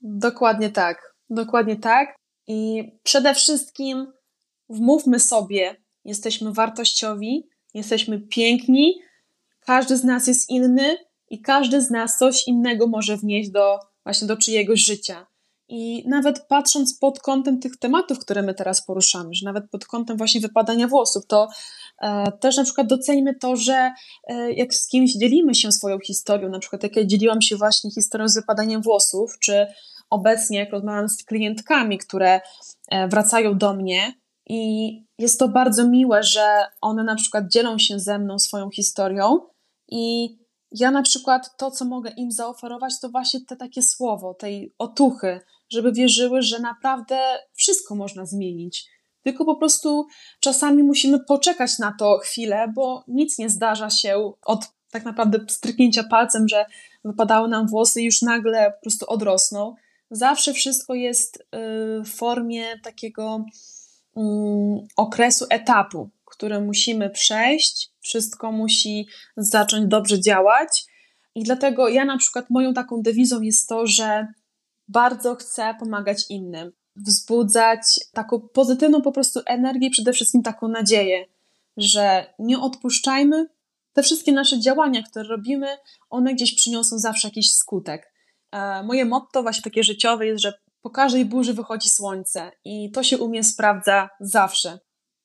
[0.00, 1.14] Dokładnie tak.
[1.30, 2.16] Dokładnie tak.
[2.46, 4.12] I przede wszystkim
[4.68, 9.00] wmówmy sobie, jesteśmy wartościowi, jesteśmy piękni,
[9.60, 10.96] każdy z nas jest inny
[11.30, 15.26] i każdy z nas coś innego może wnieść do właśnie do czyjegoś życia.
[15.68, 20.16] I nawet patrząc pod kątem tych tematów, które my teraz poruszamy, że nawet pod kątem
[20.16, 21.48] właśnie wypadania włosów, to
[22.02, 23.92] e, też na przykład docenimy to, że
[24.28, 27.90] e, jak z kimś dzielimy się swoją historią, na przykład jak ja dzieliłam się właśnie
[27.90, 29.66] historią z wypadaniem włosów, czy
[30.10, 32.40] obecnie jak rozmawiam z klientkami, które
[32.90, 34.14] e, wracają do mnie
[34.48, 39.38] i jest to bardzo miłe, że one na przykład dzielą się ze mną swoją historią
[39.88, 40.28] i
[40.74, 45.40] ja na przykład to, co mogę im zaoferować, to właśnie te takie słowo, tej otuchy,
[45.68, 47.18] żeby wierzyły, że naprawdę
[47.52, 48.90] wszystko można zmienić.
[49.22, 50.06] Tylko po prostu
[50.40, 56.04] czasami musimy poczekać na to chwilę, bo nic nie zdarza się od tak naprawdę stryknięcia
[56.04, 56.66] palcem, że
[57.04, 59.74] wypadały nam włosy i już nagle po prostu odrosną.
[60.10, 61.42] Zawsze wszystko jest y,
[62.04, 63.44] w formie takiego
[64.16, 70.84] mm, okresu etapu, który musimy przejść, wszystko musi zacząć dobrze działać.
[71.34, 74.26] I dlatego ja na przykład moją taką dewizą jest to, że
[74.88, 77.80] bardzo chcę pomagać innym, wzbudzać
[78.12, 81.26] taką pozytywną po prostu energię, przede wszystkim taką nadzieję,
[81.76, 83.46] że nie odpuszczajmy.
[83.92, 85.66] Te wszystkie nasze działania, które robimy,
[86.10, 88.12] one gdzieś przyniosą zawsze jakiś skutek.
[88.52, 90.52] E, moje motto właśnie takie życiowe jest, że
[90.82, 94.78] po każdej burzy wychodzi słońce i to się u mnie sprawdza zawsze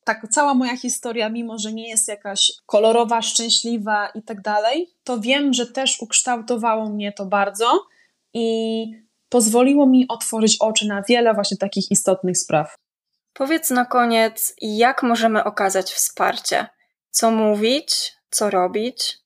[0.09, 5.19] tak cała moja historia, mimo że nie jest jakaś kolorowa, szczęśliwa i tak dalej, to
[5.19, 7.85] wiem, że też ukształtowało mnie to bardzo
[8.33, 8.85] i
[9.29, 12.75] pozwoliło mi otworzyć oczy na wiele właśnie takich istotnych spraw.
[13.33, 16.67] Powiedz na koniec, jak możemy okazać wsparcie?
[17.09, 19.17] Co mówić, co robić?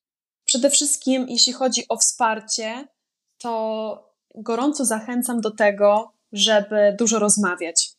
[0.45, 2.87] Przede wszystkim, jeśli chodzi o wsparcie,
[3.37, 7.92] to gorąco zachęcam do tego, żeby dużo rozmawiać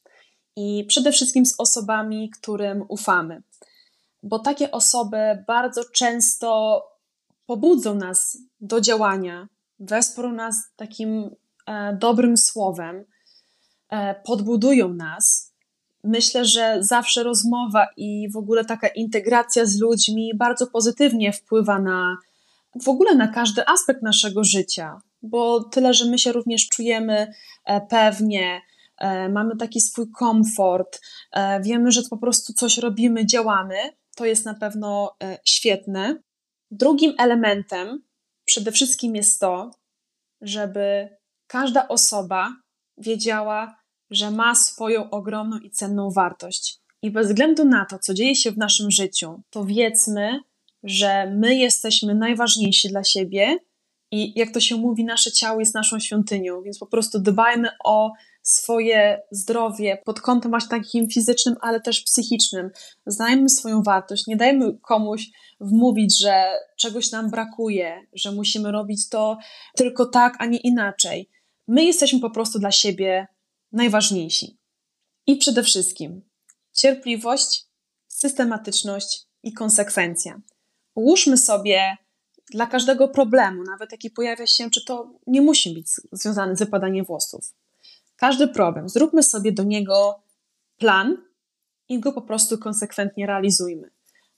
[0.56, 3.42] i przede wszystkim z osobami, którym ufamy.
[4.22, 6.82] Bo takie osoby bardzo często
[7.46, 9.48] pobudzą nas do działania,
[9.78, 11.30] wesprą nas takim
[11.66, 13.04] e, dobrym słowem,
[13.90, 15.54] e, podbudują nas.
[16.04, 22.16] Myślę, że zawsze rozmowa i w ogóle taka integracja z ludźmi bardzo pozytywnie wpływa na
[22.82, 27.32] w ogóle na każdy aspekt naszego życia, bo tyle, że my się również czujemy
[27.64, 28.60] e, pewnie,
[29.28, 31.00] mamy taki swój komfort,
[31.32, 33.76] e, wiemy, że po prostu coś robimy, działamy,
[34.16, 36.22] to jest na pewno e, świetne.
[36.70, 38.02] Drugim elementem
[38.44, 39.70] przede wszystkim jest to,
[40.40, 41.08] żeby
[41.46, 42.56] każda osoba
[42.98, 43.76] wiedziała,
[44.10, 46.80] że ma swoją ogromną i cenną wartość.
[47.02, 50.40] I bez względu na to, co dzieje się w naszym życiu, to wiedzmy,
[50.82, 53.58] że my jesteśmy najważniejsi dla siebie
[54.10, 58.12] i jak to się mówi, nasze ciało jest naszą świątynią, więc po prostu dbajmy o
[58.44, 62.70] swoje zdrowie pod kątem właśnie takim fizycznym, ale też psychicznym.
[63.06, 65.30] Znajmy swoją wartość, nie dajmy komuś
[65.60, 69.38] wmówić, że czegoś nam brakuje, że musimy robić to
[69.76, 71.30] tylko tak, a nie inaczej.
[71.68, 73.26] My jesteśmy po prostu dla siebie
[73.72, 74.58] najważniejsi.
[75.26, 76.22] I przede wszystkim
[76.72, 77.66] cierpliwość,
[78.08, 80.40] systematyczność i konsekwencja.
[80.94, 81.96] Ułóżmy sobie
[82.50, 87.04] dla każdego problemu, nawet jaki pojawia się, czy to nie musi być związane z wypadaniem
[87.04, 87.54] włosów
[88.24, 90.22] każdy problem, zróbmy sobie do niego
[90.78, 91.16] plan
[91.88, 93.90] i go po prostu konsekwentnie realizujmy.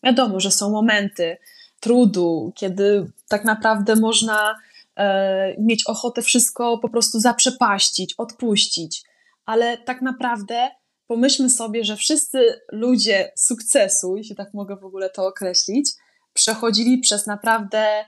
[0.02, 1.36] Wiadomo, że są momenty
[1.80, 4.58] trudu, kiedy tak naprawdę można
[4.96, 9.04] e, mieć ochotę wszystko po prostu zaprzepaścić, odpuścić,
[9.44, 10.70] ale tak naprawdę
[11.06, 15.90] pomyślmy sobie, że wszyscy ludzie sukcesu, jeśli tak mogę w ogóle to określić,
[16.32, 18.04] przechodzili przez naprawdę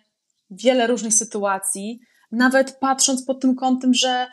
[0.51, 2.01] wiele różnych sytuacji,
[2.33, 4.27] nawet patrząc pod tym kątem, że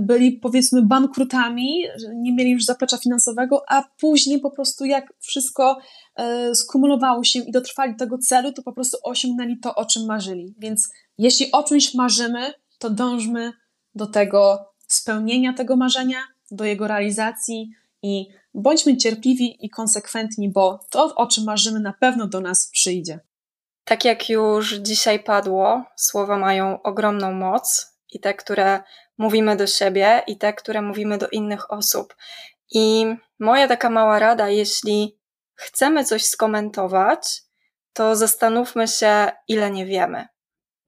[0.00, 1.84] byli powiedzmy bankrutami,
[2.14, 5.78] nie mieli już zaplecza finansowego, a później po prostu jak wszystko
[6.16, 10.54] e, skumulowało się i dotrwali tego celu, to po prostu osiągnęli to, o czym marzyli.
[10.58, 13.52] Więc jeśli o czymś marzymy, to dążmy
[13.94, 16.18] do tego spełnienia tego marzenia,
[16.50, 17.70] do jego realizacji
[18.02, 23.20] i bądźmy cierpliwi i konsekwentni, bo to, o czym marzymy, na pewno do nas przyjdzie.
[23.84, 28.82] Tak jak już dzisiaj padło, słowa mają ogromną moc i te, które
[29.18, 32.16] mówimy do siebie, i te, które mówimy do innych osób.
[32.70, 33.06] I
[33.38, 35.18] moja taka mała rada, jeśli
[35.54, 37.42] chcemy coś skomentować,
[37.92, 40.26] to zastanówmy się, ile nie wiemy.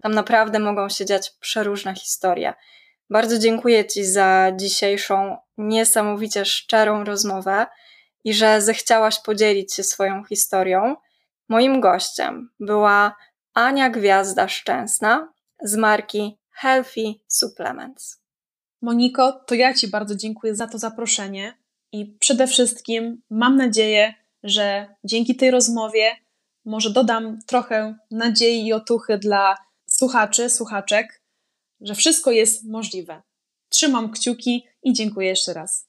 [0.02, 2.54] Tam naprawdę mogą się dziać przeróżne historie.
[3.10, 7.66] Bardzo dziękuję Ci za dzisiejszą niesamowicie szczerą rozmowę
[8.24, 10.96] i że zechciałaś podzielić się swoją historią.
[11.48, 13.16] Moim gościem była
[13.54, 18.22] Ania Gwiazda Szczęsna z marki Healthy Supplements.
[18.82, 21.58] Moniko, to ja Ci bardzo dziękuję za to zaproszenie
[21.92, 26.16] i przede wszystkim mam nadzieję, że dzięki tej rozmowie
[26.64, 29.56] może dodam trochę nadziei i otuchy dla
[29.88, 31.22] słuchaczy, słuchaczek,
[31.80, 33.22] że wszystko jest możliwe.
[33.68, 35.85] Trzymam kciuki i dziękuję jeszcze raz.